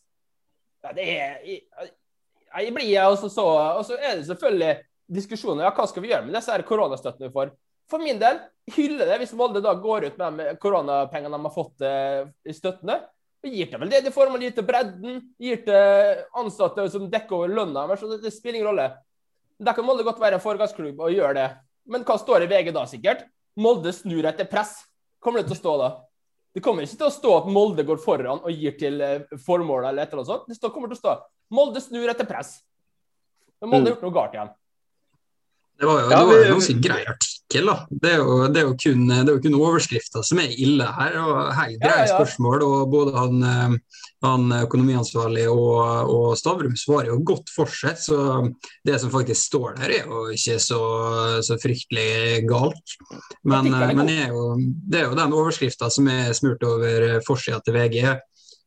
Ja, 0.81 0.93
det 0.97 1.05
er 1.05 1.41
Jeg 1.45 2.73
blir 2.73 3.03
også 3.05 3.29
så 3.29 3.45
Og 3.77 3.85
så 3.85 3.99
er 3.99 4.17
det 4.17 4.25
selvfølgelig 4.27 4.77
diskusjoner. 5.11 5.67
Ja, 5.67 5.73
hva 5.75 5.85
skal 5.87 6.03
vi 6.03 6.11
gjøre 6.11 6.25
med 6.25 6.35
disse 6.35 6.55
koronastøttene 6.67 7.29
vi 7.29 7.35
får? 7.35 7.53
For 7.91 7.99
min 7.99 8.19
del 8.19 8.39
hyller 8.71 9.09
det 9.09 9.17
hvis 9.21 9.33
Molde 9.35 9.61
da 9.63 9.73
går 9.75 10.07
ut 10.07 10.19
med 10.19 10.39
de 10.39 10.53
koronapengene 10.61 11.35
de 11.35 11.45
har 11.45 11.53
fått 11.53 11.83
eh, 11.83 12.29
i 12.47 12.55
støttene. 12.55 13.01
Og 13.41 13.49
gir 13.49 13.69
til 13.71 13.81
vel 13.81 13.89
det 13.89 14.03
de 14.05 14.13
får, 14.13 14.29
man 14.29 14.43
gir 14.43 14.53
til 14.53 14.65
bredden, 14.67 15.21
gir 15.41 15.63
til 15.65 16.21
ansatte 16.37 16.85
som 16.93 17.09
dekker 17.09 17.39
over 17.39 17.55
lønna. 17.55 17.87
deres. 17.89 18.05
det, 18.13 18.21
det 18.27 18.33
spiller 18.35 18.59
ingen 18.59 18.69
rolle. 18.69 18.91
Der 19.61 19.77
kan 19.77 19.85
Molde 19.85 20.05
godt 20.05 20.21
være 20.21 20.37
en 20.37 20.43
foregangsklubb 20.43 21.01
og 21.01 21.13
gjøre 21.13 21.33
det. 21.37 21.49
Men 21.89 22.05
hva 22.05 22.17
står 22.21 22.45
i 22.45 22.49
VG 22.51 22.71
da, 22.73 22.85
sikkert? 22.89 23.25
Molde 23.57 23.93
snur 23.93 24.25
etter 24.29 24.47
press 24.49 24.77
kommer 25.21 25.41
det 25.41 25.51
til 25.51 25.57
å 25.57 25.61
stå 25.61 25.75
da? 25.81 25.89
Det 26.51 26.63
kommer 26.65 26.83
ikke 26.83 26.99
til 26.99 27.07
å 27.07 27.13
stå 27.13 27.33
at 27.37 27.51
Molde 27.53 27.85
går 27.87 28.01
foran 28.03 28.41
og 28.41 28.51
gir 28.51 28.73
til 28.79 28.97
formålet 28.99 29.45
formål 29.45 29.85
eller 29.87 30.03
et 30.03 30.11
eller 30.11 30.23
annet 30.23 30.31
sånt. 30.31 30.49
Det 30.61 30.71
kommer 30.73 30.91
til 30.91 30.97
å 30.97 31.01
stå 31.01 31.13
Molde 31.55 31.83
snur 31.83 32.11
etter 32.11 32.27
press. 32.27 32.57
Men 33.61 33.71
Molde 33.71 33.85
har 33.85 33.87
mm. 33.87 33.93
gjort 33.93 34.05
noe 34.07 34.15
galt 34.17 34.35
igjen. 34.35 34.51
Det 35.81 35.87
var 35.87 36.01
jo, 36.01 36.09
det 36.09 36.15
var 36.15 36.43
en 36.43 36.51
ganske 36.53 36.73
grei 36.77 36.99
artikkel. 37.09 37.65
da. 37.65 37.75
Det 37.89 38.09
er 38.11 38.19
jo, 38.21 38.33
det 38.53 38.59
er 38.61 38.67
jo 38.67 38.73
kun, 38.83 39.07
det 39.25 39.33
kun 39.41 39.55
overskrifta 39.57 40.21
som 40.21 40.41
er 40.43 40.51
ille 40.53 40.85
her. 40.85 41.15
og 41.17 41.39
Helt 41.57 41.79
greie 41.81 42.03
ja, 42.03 42.05
ja. 42.05 42.19
spørsmål. 42.19 42.65
og 42.67 42.91
Både 42.91 43.15
han, 43.15 43.39
eh, 43.49 44.03
han 44.27 44.53
økonomiansvarlig 44.59 45.47
og, 45.49 45.79
og, 46.05 46.27
Stavrum 46.37 46.75
svarer 46.77 47.09
jo 47.09 47.17
godt 47.31 47.49
for 47.55 47.71
seg. 47.73 47.97
Så 47.97 48.19
det 48.85 48.99
som 49.01 49.13
faktisk 49.15 49.41
står 49.41 49.79
der, 49.79 49.95
er 49.95 50.05
jo 50.05 50.27
ikke 50.35 50.59
så, 50.61 50.83
så 51.49 51.57
fryktelig 51.63 52.43
galt. 52.45 52.95
Men, 53.41 53.73
men 53.73 54.05
det, 54.05 54.19
er 54.27 54.37
jo, 54.37 54.53
det 54.61 55.01
er 55.01 55.09
jo 55.09 55.17
den 55.17 55.33
overskrifta 55.41 55.89
som 55.89 56.13
er 56.13 56.29
smurt 56.37 56.61
over 56.69 57.17
forsida 57.25 57.57
til 57.65 57.79
VG, 57.79 57.99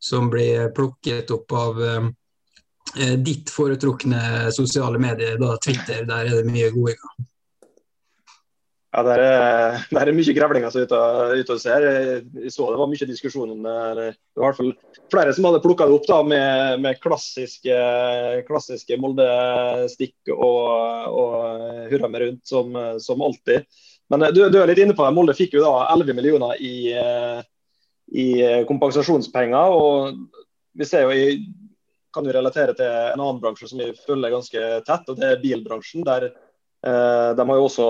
som 0.02 0.26
blir 0.34 0.74
plukket 0.74 1.30
opp 1.30 1.58
av 1.62 1.78
eh, 1.78 2.04
Eh, 2.04 2.23
ditt 3.26 3.50
foretrukne 3.50 4.52
sosiale 4.54 5.00
medier, 5.02 5.38
da 5.40 5.56
Twitter, 5.58 6.04
der 6.08 6.28
er 6.28 6.42
det 6.42 6.50
mye 6.50 6.70
gang? 6.70 7.24
Ja, 8.94 9.02
Der 9.02 9.18
er, 9.18 9.78
der 9.90 10.06
er 10.06 10.14
mye 10.14 10.34
grevlinger 10.36 10.70
som 10.70 10.84
er 10.84 10.84
ute, 11.34 11.54
og 11.56 11.60
ser. 11.60 11.82
Jeg 11.82 12.52
så 12.54 12.68
det 12.70 12.78
var 12.78 12.86
mye 12.86 13.08
diskusjon 13.08 13.50
om 13.50 13.64
det. 13.66 14.12
Det 14.14 14.38
var 14.38 14.44
i 14.44 14.50
hvert 14.52 14.60
fall 14.60 15.00
flere 15.10 15.32
som 15.34 15.48
hadde 15.48 15.62
plukka 15.64 15.88
det 15.88 15.96
opp 15.96 16.06
da, 16.06 16.20
med, 16.22 16.84
med 16.84 17.00
klassiske, 17.02 17.78
klassiske 18.46 18.98
Molde-stikk 19.02 20.30
og, 20.36 21.10
og 21.10 21.90
hurra 21.90 22.12
meg 22.12 22.22
rundt, 22.22 22.44
som, 22.46 22.78
som 23.02 23.24
alltid. 23.26 23.66
Men 24.14 24.28
du, 24.30 24.44
du, 24.46 24.60
er 24.60 24.70
litt 24.70 24.84
inne 24.84 24.94
på 24.94 25.02
det. 25.02 25.10
Molde 25.16 25.34
fikk 25.34 25.58
jo 25.58 25.64
da 25.64 25.88
11 25.96 26.14
millioner 26.14 26.62
i, 26.62 26.94
i 28.14 28.28
kompensasjonspenger. 28.70 29.74
og 29.74 30.14
vi 30.78 30.86
ser 30.86 31.08
jo 31.08 31.18
i 31.18 31.34
kan 32.14 32.26
jo 32.26 32.34
relatere 32.34 32.74
til 32.78 32.88
en 32.88 33.20
annen 33.20 33.42
bransje 33.42 33.68
som 33.70 33.82
vi 33.82 33.90
følger 34.06 34.32
ganske 34.32 34.64
tett, 34.86 35.10
og 35.10 35.20
det 35.20 35.30
er 35.30 35.42
bilbransjen. 35.42 36.04
Der 36.06 36.30
eh, 36.30 37.30
de 37.36 37.46
har 37.50 37.60
jo 37.60 37.68
også 37.68 37.88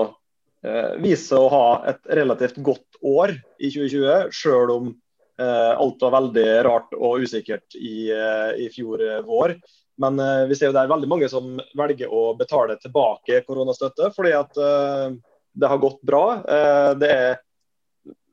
eh, 0.65 0.93
vist 1.03 1.31
seg 1.31 1.45
å 1.45 1.51
ha 1.53 1.65
et 1.93 2.01
relativt 2.19 2.59
godt 2.65 3.01
år 3.05 3.35
i 3.35 3.71
2020, 3.71 4.33
sjøl 4.35 4.75
om 4.75 4.91
eh, 5.39 5.71
alt 5.71 6.05
var 6.05 6.15
veldig 6.19 6.47
rart 6.67 6.97
og 6.97 7.25
usikkert 7.25 7.77
i, 7.79 8.11
eh, 8.11 8.51
i 8.65 8.69
fjor 8.73 9.03
vår. 9.27 9.55
Men 10.01 10.19
eh, 10.19 10.43
vi 10.49 10.57
ser 10.57 10.69
jo 10.69 10.75
det 10.75 10.83
er 10.83 10.91
veldig 10.91 11.11
mange 11.11 11.31
som 11.31 11.55
velger 11.77 12.11
å 12.11 12.27
betale 12.39 12.79
tilbake 12.81 13.43
koronastøtte, 13.47 14.11
fordi 14.15 14.35
at 14.35 14.59
eh, 14.59 15.15
det 15.55 15.71
har 15.71 15.79
gått 15.79 16.01
bra. 16.03 16.41
det 16.99 17.07
er 17.07 17.37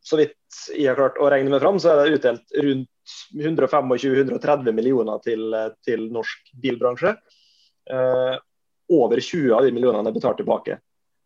så 0.02 0.16
vidt 0.18 0.34
jeg 0.74 0.90
har 0.90 0.98
klart 0.98 1.18
å 1.20 1.28
regne 1.32 1.52
meg 1.52 1.62
fram, 1.62 1.78
så 1.80 1.92
er 1.92 2.00
det 2.02 2.18
utdelt 2.18 2.56
rundt 2.64 2.88
125-130 3.34 4.76
millioner 4.76 5.20
til, 5.24 5.54
til, 5.84 6.06
norsk 6.14 6.52
bilbransje. 6.62 7.14
Eh, 7.90 8.34
over 8.92 9.20
20 9.20 9.54
av 9.56 9.66
de 9.66 9.72
millionene 9.74 10.10
er 10.10 10.16
betalt 10.16 10.40
tilbake. 10.42 10.78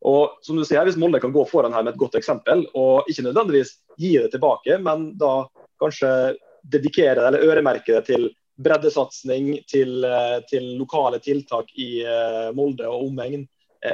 Og 0.06 0.38
som 0.44 0.58
du 0.58 0.64
sier, 0.64 0.84
Hvis 0.86 0.98
Molde 1.00 1.20
kan 1.20 1.34
gå 1.34 1.44
foran 1.48 1.74
her 1.74 1.82
med 1.82 1.94
et 1.94 2.00
godt 2.00 2.18
eksempel, 2.20 2.66
og 2.74 3.08
ikke 3.10 3.26
nødvendigvis 3.26 3.76
gi 3.98 4.16
det 4.18 4.30
tilbake, 4.34 4.78
men 4.78 5.10
da 5.18 5.46
kanskje 5.80 6.36
dedikere 6.62 7.20
det 7.20 7.28
eller 7.30 7.46
øremerke 7.46 7.98
det 7.98 8.04
til 8.10 8.28
breddesatsing, 8.56 9.50
til, 9.68 10.06
til, 10.48 10.70
lokale 10.78 11.18
tiltak 11.20 11.72
i 11.76 11.90
Molde 12.56 12.88
og 12.88 13.10
omegn. 13.10 13.44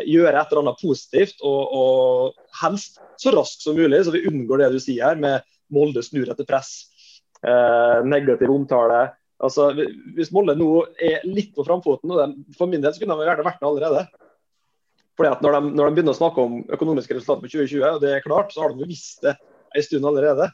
Gjøre 0.08 0.34
et 0.36 0.52
eller 0.52 0.62
annet 0.62 0.82
positivt, 0.82 1.42
og, 1.46 1.74
og 1.76 2.60
helst 2.62 3.00
så 3.20 3.32
raskt 3.34 3.64
som 3.64 3.78
mulig, 3.78 4.02
så 4.04 4.14
vi 4.14 4.24
unngår 4.30 4.64
det 4.64 4.70
du 4.74 4.80
sier 4.82 5.10
her 5.10 5.20
med 5.20 5.44
Molde 5.72 6.02
snur 6.04 6.30
etter 6.30 6.48
press. 6.48 6.72
negativ 8.04 8.50
omtale. 8.54 9.06
Altså, 9.42 9.72
Hvis 10.14 10.30
Molde 10.34 10.54
nå 10.54 10.84
er 11.02 11.24
litt 11.26 11.54
på 11.56 11.64
framfoten, 11.66 12.12
og 12.14 12.36
for 12.58 12.70
min 12.70 12.82
del 12.82 12.94
så 12.94 13.02
kunne 13.02 13.16
de 13.18 13.26
gjerne 13.26 13.46
vært 13.46 13.62
det 13.62 13.68
allerede. 13.68 14.04
Fordi 15.18 15.32
at 15.32 15.42
når 15.44 15.56
de, 15.56 15.72
når 15.76 15.88
de, 15.88 15.94
begynner 15.96 16.14
å 16.14 16.20
snakke 16.20 16.44
om 16.46 16.60
økonomiske 16.72 17.16
resultater 17.16 17.44
på 17.44 17.52
2020, 17.52 17.82
og 17.88 18.00
det 18.04 18.12
er 18.14 18.24
klart, 18.24 18.54
så 18.54 18.64
har 18.64 18.72
de 18.72 18.84
jo 18.84 18.88
visst 18.88 19.24
det 19.26 19.34
en 19.76 19.86
stund 19.86 20.08
allerede. 20.08 20.48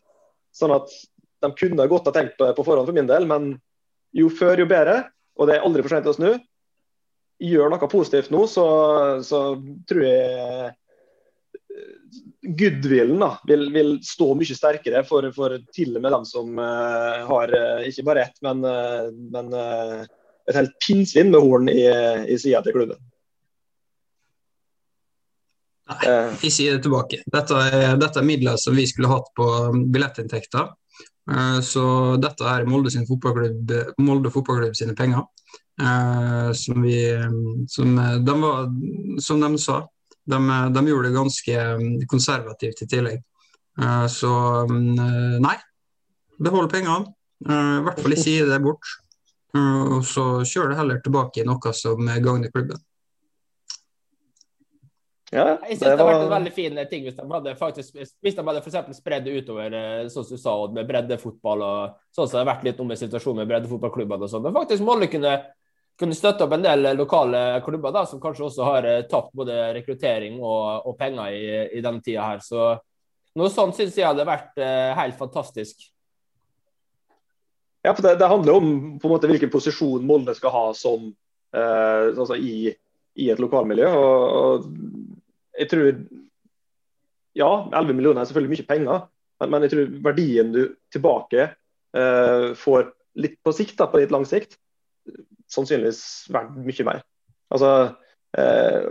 Sånn 0.55 0.75
at 0.75 0.91
de 1.45 1.51
kunne 1.59 1.87
godt 1.91 2.09
ha 2.11 2.15
tenkt 2.17 2.39
på 2.39 2.49
det 2.49 2.57
på 2.57 2.65
forhånd 2.67 2.89
for 2.89 2.97
min 2.97 3.11
del, 3.11 3.29
men 3.31 3.53
jo 4.17 4.31
før, 4.33 4.59
jo 4.65 4.67
bedre. 4.71 5.03
Og 5.39 5.47
det 5.47 5.59
er 5.59 5.67
aldri 5.67 5.85
for 5.85 5.95
sent 5.95 6.09
å 6.11 6.17
snu. 6.17 6.33
Gjør 7.39 7.71
noe 7.71 7.89
positivt 7.91 8.33
nå, 8.35 8.47
så, 8.51 8.67
så 9.23 9.41
tror 9.87 10.05
jeg 10.05 10.73
goodwillen 12.43 13.21
da, 13.21 13.33
vil, 13.47 13.69
vil, 13.75 13.93
stå 14.05 14.33
mye 14.39 14.57
sterkere 14.57 15.03
for, 15.07 15.27
for, 15.35 15.57
til 15.75 15.97
og 15.97 16.05
med 16.05 16.15
dem 16.15 16.25
som 16.29 16.59
uh, 16.61 17.27
har 17.29 17.53
uh, 17.53 17.85
ikke 17.89 18.07
bare 18.07 18.25
ett, 18.29 18.41
men, 18.47 18.65
uh, 18.65 19.11
men 19.35 19.53
et 19.55 20.57
helt 20.57 20.75
pinnsvin 20.85 21.33
med 21.33 21.45
horn 21.45 21.71
i, 21.73 21.85
i 22.31 22.39
sida 22.41 22.63
til 22.65 22.77
klubben. 22.79 23.01
Nei, 25.89 25.99
jeg 26.45 26.53
sier 26.53 26.77
det 26.77 26.85
tilbake. 26.85 27.23
Dette 27.33 27.59
er, 27.69 27.95
dette 28.01 28.21
er, 28.21 28.27
midler 28.29 28.59
som 28.61 28.77
vi 28.77 28.85
skulle 28.89 29.09
hatt 29.09 29.29
på 29.37 29.47
billettinntekter. 29.89 30.67
Så 31.65 31.85
dette 32.21 32.45
er 32.49 32.67
Molde, 32.69 32.93
sin 32.93 33.07
fotballklubb, 33.09 33.73
Molde 34.05 34.33
fotballklubb 34.33 34.77
sine 34.77 34.93
penger. 34.97 35.25
Som, 35.79 36.83
vi, 36.83 36.97
som, 37.71 37.93
de 38.27 38.35
var, 38.43 38.65
som 39.23 39.41
de 39.41 39.51
sa, 39.63 39.77
de, 40.29 40.39
de, 40.75 40.89
gjorde 40.89 41.09
det 41.09 41.15
ganske 41.15 41.61
mm, 41.81 42.07
konservativt 42.11 42.83
i 42.83 42.89
tillegg. 42.91 43.23
Eh, 43.81 44.07
så 44.07 44.33
mm, 44.71 44.99
eh, 44.99 45.39
nei, 45.45 45.55
behold 46.39 46.71
pengene. 46.73 47.15
Eh, 47.49 47.77
I 47.79 47.87
hvert 47.87 48.03
fall 48.03 48.17
ikke 48.17 48.35
gi 48.35 48.43
det 48.49 48.61
bort. 48.65 48.97
Og 49.59 50.03
så 50.05 50.23
kjør 50.47 50.69
det 50.71 50.77
heller 50.77 50.99
tilbake 51.03 51.41
i 51.41 51.47
noe 51.49 51.71
som 51.75 52.05
gagner 52.05 52.53
klubben. 52.53 52.79
Ja, 55.33 55.57
jeg 55.65 55.79
synes 55.79 55.81
det, 55.81 55.89
var... 55.89 55.97
det 55.97 56.05
hadde 56.05 56.11
vært 56.13 56.27
en 56.27 56.35
veldig 56.35 56.53
fin 56.57 56.79
ting 56.89 57.03
hvis 57.05 57.17
de 57.17 57.25
hadde 57.33 57.55
faktisk, 57.59 57.97
hvis 57.97 58.37
de 58.37 58.45
hadde 58.45 58.63
for 58.65 58.93
spredd 58.97 59.27
det 59.27 59.35
utover 59.41 59.75
sånn 60.13 60.27
som 60.29 60.37
du 60.37 60.41
sa, 60.41 60.55
med 60.77 60.89
breddefotball 60.89 61.65
og 61.65 61.97
sånn 62.15 62.29
som 62.29 62.37
det 62.37 62.43
har 62.45 62.51
vært 62.53 62.69
litt 62.69 62.85
om 62.85 62.93
i 62.93 63.01
situasjonen 63.01 63.43
med 63.43 63.51
breddefotballklubbene 63.51 64.29
og 64.29 64.33
sånn. 64.33 64.45
Men 64.47 64.57
faktisk 64.61 64.85
Molde 64.87 65.11
kunne 65.11 65.35
kunne 65.99 66.15
støtte 66.15 66.47
opp 66.47 66.55
en 66.55 66.65
del 66.65 66.93
lokale 66.97 67.61
klubber 67.67 67.95
da, 67.95 68.05
som 68.07 68.21
kanskje 68.23 68.47
også 68.47 68.67
har 68.67 68.87
eh, 68.87 69.05
tapt 69.11 69.33
både 69.37 69.57
rekruttering 69.77 70.39
og, 70.39 70.87
og 70.87 70.99
penger 70.99 71.35
i, 71.35 71.47
i 71.79 71.83
denne 71.85 72.03
tida 72.05 72.27
her. 72.27 72.43
Så 72.45 72.71
noe 73.39 73.51
sånt 73.53 73.77
syns 73.77 73.99
jeg 73.99 74.07
hadde 74.07 74.27
vært 74.29 74.59
eh, 74.63 74.93
helt 74.99 75.19
fantastisk. 75.19 75.89
Ja, 77.87 77.95
for 77.95 78.05
det, 78.05 78.17
det, 78.21 78.29
handler 78.31 78.59
om 78.59 78.71
på 78.99 79.09
en 79.09 79.15
måte 79.15 79.31
hvilken 79.31 79.53
posisjon 79.53 80.07
Molde 80.07 80.35
skal 80.37 80.53
ha 80.55 80.65
som 80.77 81.09
eh, 81.09 82.07
altså 82.11 82.37
i, 82.37 82.71
i, 83.19 83.29
et 83.31 83.43
lokalmiljø. 83.43 83.91
Og, 83.99 84.39
og 84.39 85.59
jeg 85.59 85.71
tror 85.73 85.93
Ja, 87.39 87.51
11 87.71 87.95
millioner 87.95 88.23
er 88.23 88.27
selvfølgelig 88.27 88.57
mye 88.57 88.67
penger, 88.67 89.03
men, 89.39 89.51
men 89.53 89.65
jeg 89.65 89.75
tror 89.75 89.91
verdien 90.09 90.49
du 90.55 90.63
tilbake 90.91 91.45
eh, 91.47 92.47
får 92.59 92.89
litt 93.19 93.37
på 93.47 93.55
sikt, 93.55 93.77
da, 93.79 93.87
på 93.91 94.01
litt 94.01 94.15
lang 94.15 94.27
sikt, 94.27 94.59
sannsynligvis 95.53 96.03
verdt 96.33 96.57
mye 96.65 96.87
mer. 96.89 97.03
Altså, 97.55 97.73
eh, 98.39 98.87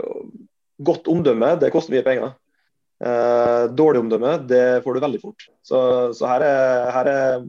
godt 0.78 1.08
omdømme, 1.10 1.54
det 1.60 1.72
koster 1.74 1.94
mye 1.94 2.06
penger. 2.06 2.34
Eh, 2.98 3.64
dårlig 3.78 4.02
omdømme, 4.02 4.36
det 4.50 4.82
får 4.84 4.94
du 4.94 5.00
veldig 5.04 5.20
fort. 5.22 5.48
Så, 5.62 5.78
så 6.18 6.26
her, 6.32 6.44
er, 6.46 6.90
her 6.96 7.10
er 7.12 7.44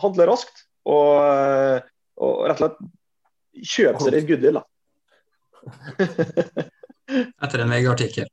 handle 0.00 0.26
raskt 0.30 0.66
og, 0.88 1.82
og, 2.20 2.44
rett 2.46 2.60
og 2.60 2.62
slett 2.62 2.78
kjøp 3.74 3.98
seg 4.00 4.14
litt 4.14 4.28
goodwill, 4.28 4.60
da. 4.60 4.66
Etter 7.44 7.64
en 7.64 7.74
VG-artikkel. 7.74 8.30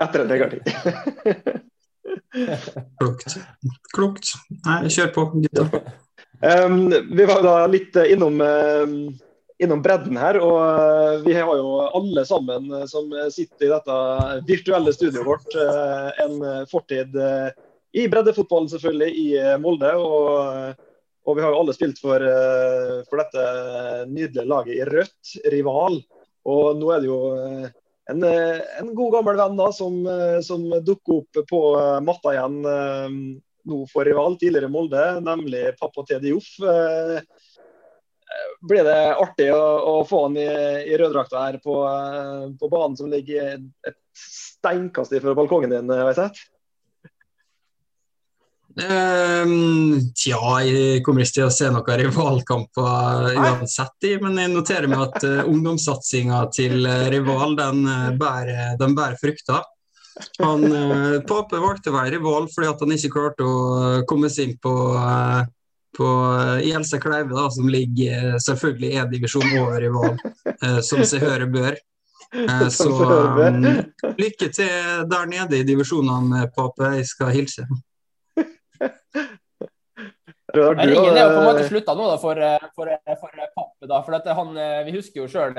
Etter 0.00 0.24
en 0.24 0.32
VG-artikkel. 0.32 1.60
Klokt. 2.98 3.36
Klokt. 3.94 4.32
Nei, 4.64 4.80
kjør 4.90 5.12
på, 5.14 5.26
gutta. 5.44 5.84
Um, 6.44 6.94
vi 7.10 7.24
var 7.24 7.42
da 7.42 7.66
litt 7.66 7.96
innom, 7.96 8.40
uh, 8.40 8.84
innom, 9.58 9.82
bredden 9.82 10.16
her, 10.20 10.36
og 10.44 10.58
uh, 10.60 11.22
vi 11.24 11.32
har 11.38 11.48
jo 11.56 11.68
alle 11.86 12.24
sammen 12.28 12.66
uh, 12.68 12.82
som 12.90 13.06
sitter 13.32 13.64
i 13.64 13.70
dette 13.72 13.94
virtuelle 14.50 14.92
studioet 14.92 15.24
vårt, 15.24 15.54
eh, 15.56 16.10
en 16.26 16.66
fortid 16.68 17.16
i 17.94 18.04
breddefotballen 18.12 18.68
selvfølgelig, 18.74 19.08
i 19.22 19.54
Molde. 19.62 19.94
Og, 19.96 20.82
og, 21.24 21.38
vi 21.38 21.46
har 21.46 21.54
jo 21.54 21.62
alle 21.62 21.76
spilt 21.76 22.02
for, 22.02 22.20
for, 23.08 23.22
dette 23.22 23.46
nydelige 24.10 24.44
laget 24.50 24.74
i 24.74 24.84
rødt, 24.90 25.32
rival. 25.54 26.00
Og 26.44 26.76
nå 26.76 26.90
er 26.92 27.00
det 27.00 27.08
jo 27.08 27.20
en, 28.12 28.26
en 28.26 28.92
god 28.98 29.16
gammel 29.16 29.38
venn 29.40 29.56
da, 29.62 29.70
som, 29.72 30.02
som 30.44 30.66
dukker 30.84 31.22
opp 31.22 31.44
på 31.48 31.62
matta 32.04 32.34
igjen 32.34 32.58
nå 33.64 33.84
for 33.90 34.04
rival, 34.04 34.38
tidligere 34.40 34.70
Molde, 34.72 35.04
nemlig 35.24 35.72
pappa 35.80 36.04
til 36.08 36.22
Dioff. 36.22 36.48
Eh, 36.60 37.20
blir 38.64 38.86
det 38.86 38.98
artig 39.20 39.50
å, 39.54 39.60
å 39.60 39.94
få 40.08 40.26
han 40.26 40.38
i, 40.40 40.48
i 40.90 40.96
røddrakta 41.00 41.44
her 41.46 41.60
på, 41.62 41.76
eh, 41.88 42.48
på, 42.60 42.72
banen 42.72 42.96
som 42.98 43.12
ligger 43.12 43.60
et 43.86 44.00
steinkast 44.18 45.14
fra 45.20 45.36
balkongen 45.36 45.72
din, 45.74 45.92
vet 45.92 46.12
jeg 46.12 46.20
sett? 46.22 46.42
Um, 48.74 50.00
tja, 50.18 50.38
jeg 50.66 51.02
kommer 51.06 51.22
ikke 51.22 51.36
til 51.36 51.44
å 51.46 51.52
se 51.54 51.68
noen 51.70 52.00
rivalkamper 52.00 53.28
uansett, 53.38 54.08
men 54.18 54.40
jeg 54.40 54.50
noterer 54.50 54.90
meg 54.90 55.04
at 55.04 55.26
uh, 55.28 55.44
ungdomssatsinga 55.46 56.40
til 56.56 56.88
rival 57.14 57.54
den 57.60 57.84
bærer, 58.18 58.74
den 58.80 58.96
bærer 58.98 59.20
frukter. 59.20 59.62
Han, 60.38 60.64
eh, 60.72 61.20
Pape 61.26 61.58
valgte 61.58 61.90
å 61.90 61.96
være 61.96 62.18
i 62.18 62.22
Vål 62.22 62.46
fordi 62.52 62.70
at 62.70 62.82
han 62.84 62.94
ikke 62.94 63.12
klarte 63.16 63.46
å 63.46 64.02
komme 64.10 64.30
seg 64.30 64.50
inn 64.50 64.58
på, 64.62 64.74
eh, 64.98 65.40
på 65.94 66.10
Gjelse 66.62 67.00
Kleive, 67.02 67.34
da, 67.34 67.48
som 67.54 67.70
ligger 67.70 68.36
selvfølgelig 68.42 68.92
én 69.00 69.10
divisjon 69.10 69.48
over 69.58 69.80
rival, 69.82 70.14
eh, 70.54 70.78
som 70.86 71.02
seg 71.06 71.26
høre 71.26 71.50
bør. 71.50 71.78
Eh, 72.34 72.68
så 72.74 72.90
um, 72.90 73.66
lykke 74.18 74.50
til 74.54 75.04
der 75.10 75.26
nede 75.30 75.60
i 75.60 75.66
divisjonene, 75.66 76.48
Pape. 76.54 76.94
Jeg 76.98 77.10
skal 77.10 77.34
hilse. 77.34 77.66
Ringen 80.54 81.16
er 81.18 81.24
jo 81.24 81.30
på 81.34 81.40
en 81.40 81.48
måte 81.48 81.66
slutta 81.66 81.94
nå 81.98 82.06
da, 82.06 82.18
for, 82.22 82.38
for, 82.78 82.90
for 83.18 83.44
Pappe. 83.58 83.88
da, 83.90 84.02
for 84.06 84.34
han, 84.38 84.54
Vi 84.86 84.94
husker 84.94 85.24
jo 85.24 85.30
sjøl 85.30 85.58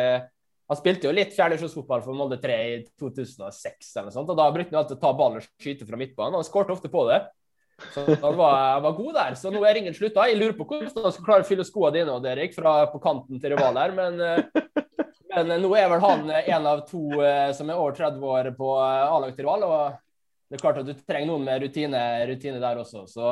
han 0.65 0.77
spilte 0.79 1.05
jo 1.05 1.13
litt 1.13 1.33
fjerdedivisjonsfotball 1.35 2.01
for 2.01 2.17
Molde 2.17 2.39
3 2.41 2.53
i 2.71 2.77
2006, 2.97 3.89
eller 4.01 4.13
sånt, 4.13 4.29
og 4.33 4.37
da 4.39 4.47
brukte 4.53 4.73
han 4.73 4.81
alltid 4.81 4.97
å 4.97 5.01
ta 5.03 5.11
ballen 5.17 5.41
og 5.41 5.49
skyte 5.61 5.85
fra 5.85 5.99
midtbanen. 5.99 6.39
Han 6.39 6.47
skåret 6.47 6.73
ofte 6.73 6.89
på 6.91 7.03
det. 7.11 7.19
Så 7.93 8.05
han 8.07 8.37
var, 8.39 8.55
han 8.73 8.83
var, 8.85 8.95
god 8.97 9.13
der. 9.13 9.35
Så 9.37 9.51
nå 9.51 9.61
er 9.67 9.75
ringen 9.77 9.93
slutta. 9.93 10.25
Jeg 10.29 10.39
lurer 10.39 10.55
på 10.57 10.65
hvordan 10.69 11.05
han 11.05 11.13
skal 11.13 11.27
klare 11.27 11.45
å 11.45 11.49
fylle 11.49 11.65
skoene 11.67 11.97
dine 11.97 12.15
og 12.15 12.25
Erik, 12.31 12.55
fra 12.55 12.77
på 12.89 13.01
kanten 13.03 13.41
til 13.41 13.53
rival 13.53 13.77
her, 13.77 13.93
men, 13.97 14.17
eh, 14.23 14.79
men, 15.35 15.53
nå 15.61 15.73
er 15.77 15.91
vel 15.91 16.03
han 16.05 16.31
en 16.39 16.69
av 16.71 16.85
to 16.89 17.03
eh, 17.19 17.51
som 17.57 17.69
er 17.69 17.81
over 17.81 17.97
30 17.99 18.25
år 18.31 18.51
på 18.57 18.71
eh, 18.79 19.05
A-lag 19.05 19.35
til 19.35 19.45
rival. 19.45 19.67
og 19.69 20.01
det 20.45 20.57
er 20.57 20.61
klart 20.61 20.79
at 20.81 20.87
du 20.87 20.93
trenger 21.01 21.31
noen 21.31 21.45
med 21.45 21.63
rutine, 21.65 22.01
rutine 22.29 22.61
der 22.61 22.79
også. 22.79 23.05
Så 23.09 23.29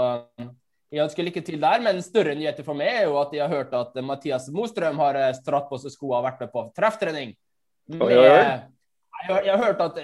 jeg 0.93 1.01
ønsker 1.08 1.25
lykke 1.25 1.41
til 1.45 1.58
der, 1.62 1.82
men 1.82 2.03
større 2.06 2.36
nyheter 2.38 2.65
for 2.65 2.77
meg 2.77 2.91
er 2.91 3.08
jo 3.08 3.17
at 3.17 3.34
jeg 3.34 3.41
har 3.41 3.49
hørt 3.49 3.73
at 3.73 3.97
Mathias 4.06 4.45
Mostrøm 4.53 4.99
har 5.01 5.17
eh, 5.17 5.32
stratt 5.39 5.65
på 5.71 5.79
seg 5.82 5.93
skoene 5.95 6.19
og 6.19 6.27
vært 6.27 6.43
med 6.43 6.51
på 6.53 6.67
trefftrening. 6.77 7.34
Med, 7.93 8.13
jeg, 8.13 8.60
jeg, 9.23 9.56
har 9.56 9.63
hørt 9.63 9.82
at 9.84 9.97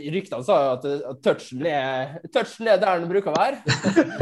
Ryktene 0.00 0.46
sa 0.46 0.56
at, 0.72 0.86
at 1.10 1.20
touchen, 1.24 1.66
er, 1.68 2.16
touchen, 2.32 2.70
er, 2.70 2.80
der 2.80 3.02
den 3.02 3.10
bruker 3.10 3.34
å 3.34 3.36
være. 3.36 3.60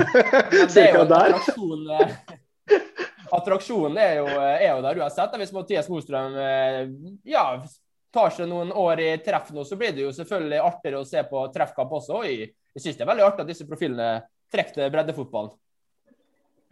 Det 0.75 0.83
er 0.83 0.99
jo 0.99 1.07
attraksjon, 1.07 1.87
eh, 1.95 2.19
attraksjonen 3.39 4.03
er 4.03 4.19
jo, 4.19 4.27
er 4.43 4.69
jo 4.73 4.83
der 4.89 5.01
uansett. 5.05 5.39
Hvis 5.39 5.55
Mathias 5.55 5.91
Mostrøm 5.93 6.35
eh, 6.43 6.83
ja, 7.31 7.47
tar 8.13 8.35
seg 8.35 8.51
noen 8.51 8.75
år 8.75 9.07
i 9.07 9.11
treff 9.23 9.55
nå, 9.55 9.63
så 9.69 9.79
blir 9.79 9.95
det 9.95 10.09
jo 10.09 10.13
selvfølgelig 10.19 10.63
artigere 10.67 11.07
å 11.07 11.09
se 11.09 11.23
på 11.31 11.47
treffkamp 11.55 11.99
også. 12.03 12.25
Jeg, 12.27 12.53
jeg 12.75 12.89
syns 12.89 12.99
det 12.99 13.07
er 13.07 13.15
veldig 13.15 13.29
artig 13.31 13.47
at 13.47 13.55
disse 13.55 13.71
profilene 13.71 14.15
trekker 14.53 14.83
til 14.83 14.93
breddefotballen. 14.93 15.55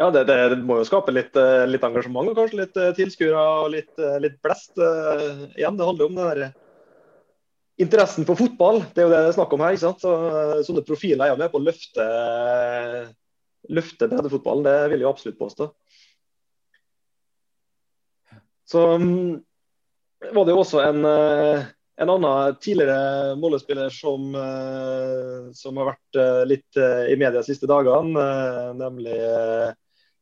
Ja, 0.00 0.06
det, 0.10 0.22
det, 0.24 0.56
må 0.64 0.78
jo 0.80 0.86
skape 0.88 1.12
litt, 1.12 1.34
eh, 1.36 1.66
litt, 1.68 1.82
engasjement 1.84 2.30
og 2.30 2.38
kanskje 2.38 2.62
litt 2.62 2.78
eh, 2.80 2.92
tilskuere 2.96 3.40
og 3.60 3.66
litt, 3.74 3.90
eh, 4.00 4.16
litt, 4.24 4.38
blest. 4.40 4.72
Igjen, 4.80 5.76
det 5.76 5.88
handler 5.88 6.06
om 6.06 6.14
den 6.16 6.30
der 6.30 6.54
interessen 7.84 8.24
for 8.28 8.38
fotball. 8.40 8.80
Det 8.94 9.02
er 9.02 9.08
jo 9.08 9.12
det 9.12 9.18
det 9.26 9.32
er 9.34 9.36
snakk 9.36 9.52
om 9.52 9.60
her. 9.60 9.74
ikke 9.76 9.82
sant? 9.82 10.00
Så, 10.00 10.12
sånne 10.64 10.84
profiler 10.88 11.26
er 11.26 11.34
jo 11.34 11.40
med 11.42 11.52
på 11.52 11.60
å 11.60 11.64
løfte, 11.66 12.06
løfte 13.76 14.08
breddefotballen. 14.08 14.64
Det 14.64 14.78
vil 14.94 15.04
jeg 15.04 15.10
absolutt 15.10 15.40
påstå. 15.42 15.68
Så 18.72 18.86
um, 19.02 19.36
var 20.32 20.48
det 20.48 20.54
jo 20.54 20.62
også 20.62 20.80
en, 20.86 21.04
en 21.04 22.14
annen 22.14 22.56
tidligere 22.64 23.36
målespiller 23.42 23.92
som, 23.92 24.32
som 25.60 25.82
har 25.82 25.92
vært 25.92 26.22
litt 26.48 26.80
i 26.80 27.20
media 27.20 27.40
de 27.42 27.46
siste 27.50 27.68
dagene, 27.68 28.28
nemlig 28.80 29.20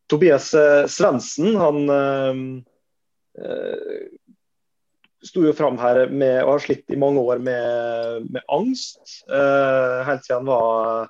Tobias 0.08 0.50
Svendsen. 0.88 1.56
Han 1.60 1.92
sto 5.24 5.44
jo 5.44 5.52
fram 5.56 5.78
her 5.80 6.06
med 6.10 6.42
og 6.44 6.54
har 6.54 6.64
slitt 6.64 6.90
i 6.94 6.98
mange 7.00 7.20
år 7.20 7.42
med, 7.42 8.28
med 8.30 8.42
angst. 8.52 9.00
Eh, 9.26 9.98
helt 10.06 10.24
siden 10.26 10.46
han 10.46 10.50
var 10.50 11.08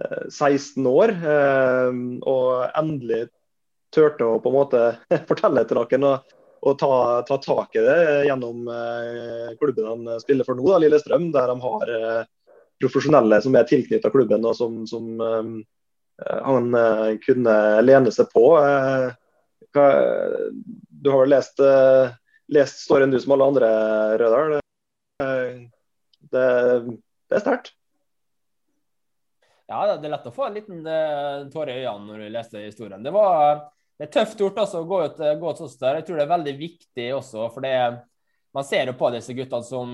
eh, 0.00 0.26
16 0.30 0.86
år. 0.90 1.14
Eh, 1.34 2.02
og 2.30 2.78
endelig 2.80 3.26
turte 3.94 4.26
å 4.26 4.38
på 4.42 4.52
en 4.52 4.58
måte 4.58 4.84
fortelle 5.30 5.64
til 5.66 5.80
noen 5.80 6.06
og, 6.12 6.36
og 6.60 6.76
ta, 6.80 6.92
ta, 7.28 7.40
tak 7.42 7.76
i 7.76 7.84
det 7.84 7.98
gjennom 8.28 8.68
eh, 8.70 9.50
klubben 9.60 9.90
han 9.90 10.22
spiller 10.22 10.48
for 10.48 10.58
nå, 10.58 10.66
da, 10.70 10.80
Lillestrøm. 10.84 11.30
Der 11.34 11.52
de 11.52 11.58
har 11.66 11.94
eh, 11.98 12.22
profesjonelle 12.80 13.42
som 13.44 13.58
er 13.58 13.68
tilknyttet 13.68 14.14
klubben 14.14 14.46
og 14.48 14.56
som, 14.56 14.82
som 14.88 15.12
eh, 15.20 15.52
han 16.26 16.74
kunne 17.24 17.56
lene 17.84 18.12
seg 18.12 18.28
på. 18.32 18.44
Hva, 19.70 19.86
du 20.90 21.10
har 21.12 21.22
vel 21.22 21.32
lest 21.32 21.62
lest 22.50 22.84
storyen 22.84 23.10
du 23.10 23.20
som 23.20 23.32
alle 23.32 23.44
andre, 23.44 23.68
Rødahl. 24.18 24.56
Det, 26.30 26.46
det 27.30 27.36
er 27.36 27.44
sterkt. 27.44 27.72
Ja, 29.70 29.84
det 29.86 30.08
er 30.08 30.16
lett 30.16 30.26
å 30.26 30.34
få 30.34 30.48
en 30.48 30.56
liten 30.58 30.80
tåre 31.52 31.76
i 31.76 31.84
øynene 31.84 32.08
når 32.10 32.24
du 32.24 32.32
leser 32.34 32.66
historien. 32.66 33.04
Det 33.06 33.12
var 33.14 33.68
det 34.00 34.08
er 34.08 34.14
tøft 34.16 34.40
gjort 34.40 34.58
også, 34.62 34.80
å 34.80 34.88
gå 34.88 34.98
ut, 35.04 35.18
gå 35.20 35.50
ut 35.52 35.80
der. 35.80 36.00
Jeg 36.00 36.06
tror 36.08 36.18
det 36.18 36.24
er 36.24 36.30
veldig 36.34 36.54
viktig 36.58 37.08
også, 37.14 37.46
for 37.52 37.66
man 38.56 38.66
ser 38.66 38.88
jo 38.90 38.96
på 38.98 39.10
disse 39.14 39.34
guttene 39.36 39.66
som, 39.66 39.92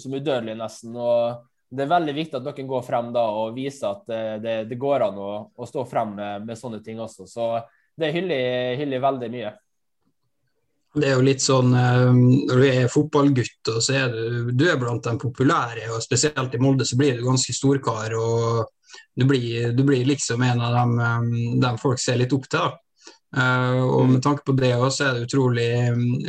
som 0.00 0.14
udødelige, 0.14 0.56
nesten. 0.56 0.94
og 0.96 1.49
Det 1.70 1.84
er 1.84 1.90
veldig 1.90 2.14
viktig 2.16 2.38
at 2.38 2.46
dere 2.48 2.66
går 2.66 2.82
frem 2.82 3.12
da 3.14 3.24
og 3.42 3.54
viser 3.54 3.92
at 3.92 4.08
uh, 4.10 4.36
det, 4.42 4.56
det, 4.70 4.78
går 4.80 5.06
an 5.06 5.18
å, 5.22 5.32
å 5.54 5.68
stå 5.68 5.84
frem 5.86 6.16
med, 6.18 6.46
med, 6.48 6.58
sånne 6.58 6.80
ting 6.82 6.98
også. 7.00 7.28
Så 7.30 7.50
det 8.00 8.10
hyller 8.14 8.74
jeg 8.74 9.02
veldig 9.02 9.30
mye. 9.30 9.52
Det 10.90 11.06
er 11.06 11.14
jo 11.14 11.22
litt 11.22 11.42
sånn 11.42 11.70
eh, 11.78 12.08
Når 12.10 12.58
du 12.58 12.64
er 12.66 12.90
fotballgutt, 12.90 13.68
og 13.70 13.78
så 13.84 13.94
er 14.00 14.14
du, 14.14 14.50
du 14.50 14.64
er 14.66 14.78
blant 14.80 15.04
de 15.06 15.12
populære, 15.22 15.86
og 15.94 16.02
spesielt 16.02 16.56
i 16.56 16.58
Molde 16.62 16.86
så 16.88 16.98
blir 16.98 17.14
du 17.14 17.26
ganske 17.28 17.54
storkar. 17.54 18.16
og 18.18 18.66
du 19.14 19.24
blir, 19.24 19.72
du 19.72 19.84
blir, 19.84 20.04
liksom 20.04 20.42
en 20.42 20.60
av 20.60 20.74
dem, 20.74 20.98
eh, 20.98 21.60
dem, 21.62 21.78
folk 21.78 22.00
ser 22.02 22.18
litt 22.18 22.34
opp 22.34 22.48
til. 22.50 22.58
da. 22.58 22.78
Uh, 23.30 23.84
og 23.86 24.08
Med 24.10 24.22
tanke 24.24 24.42
på 24.42 24.56
det 24.58 24.72
også, 24.74 24.96
så 24.96 25.04
er 25.06 25.14
det 25.14 25.28
utrolig, 25.28 25.68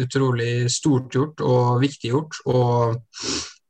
utrolig 0.04 0.52
stort 0.70 1.16
gjort 1.16 1.42
og 1.42 1.80
viktig 1.82 2.12
gjort. 2.12 2.38
Og, 2.46 3.00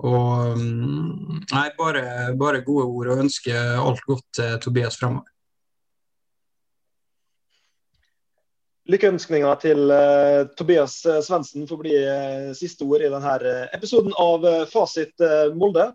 og 0.01 0.57
mm, 0.57 1.43
nei, 1.51 1.67
bare, 1.77 2.05
bare 2.37 2.63
gode 2.65 2.87
ord 2.89 3.11
og 3.13 3.25
ønske 3.27 3.53
alt 3.53 4.01
godt 4.07 4.25
til 4.37 4.57
Tobias 4.63 4.97
fremover. 4.97 5.29
Lykkeønskninger 8.89 9.59
til 9.61 9.91
uh, 9.93 10.47
Tobias 10.57 10.97
eh, 11.05 11.21
Svendsen 11.23 11.67
får 11.69 11.79
bli 11.79 11.93
uh, 12.01 12.49
siste 12.57 12.83
ord 12.83 13.03
i 13.05 13.11
denne 13.13 13.51
episoden 13.77 14.15
av 14.19 14.43
uh, 14.43 14.63
Fasit 14.71 15.21
Molde. 15.55 15.91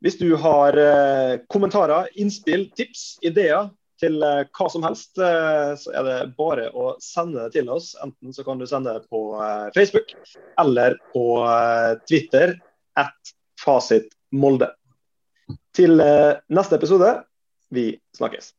Hvis 0.00 0.16
du 0.16 0.30
har 0.40 0.72
kommentarer, 1.52 2.06
innspill, 2.16 2.62
tips, 2.72 3.18
ideer 3.20 3.66
til 4.00 4.14
hva 4.16 4.68
som 4.72 4.86
helst, 4.86 5.10
så 5.12 5.92
er 5.92 6.06
det 6.06 6.14
bare 6.38 6.70
å 6.72 6.94
sende 7.04 7.42
det 7.42 7.58
til 7.58 7.68
oss. 7.68 7.90
Enten 8.00 8.32
så 8.32 8.40
kan 8.46 8.56
du 8.56 8.64
sende 8.64 8.94
det 8.96 9.04
på 9.12 9.20
Facebook 9.74 10.14
eller 10.64 10.96
på 11.12 11.26
Twitter 12.08 12.54
at 12.96 13.34
Fasit 13.64 14.08
Molde. 14.32 14.70
Til 15.74 15.98
neste 16.50 16.78
episode, 16.78 17.10
vi 17.74 17.92
snakkes. 18.16 18.52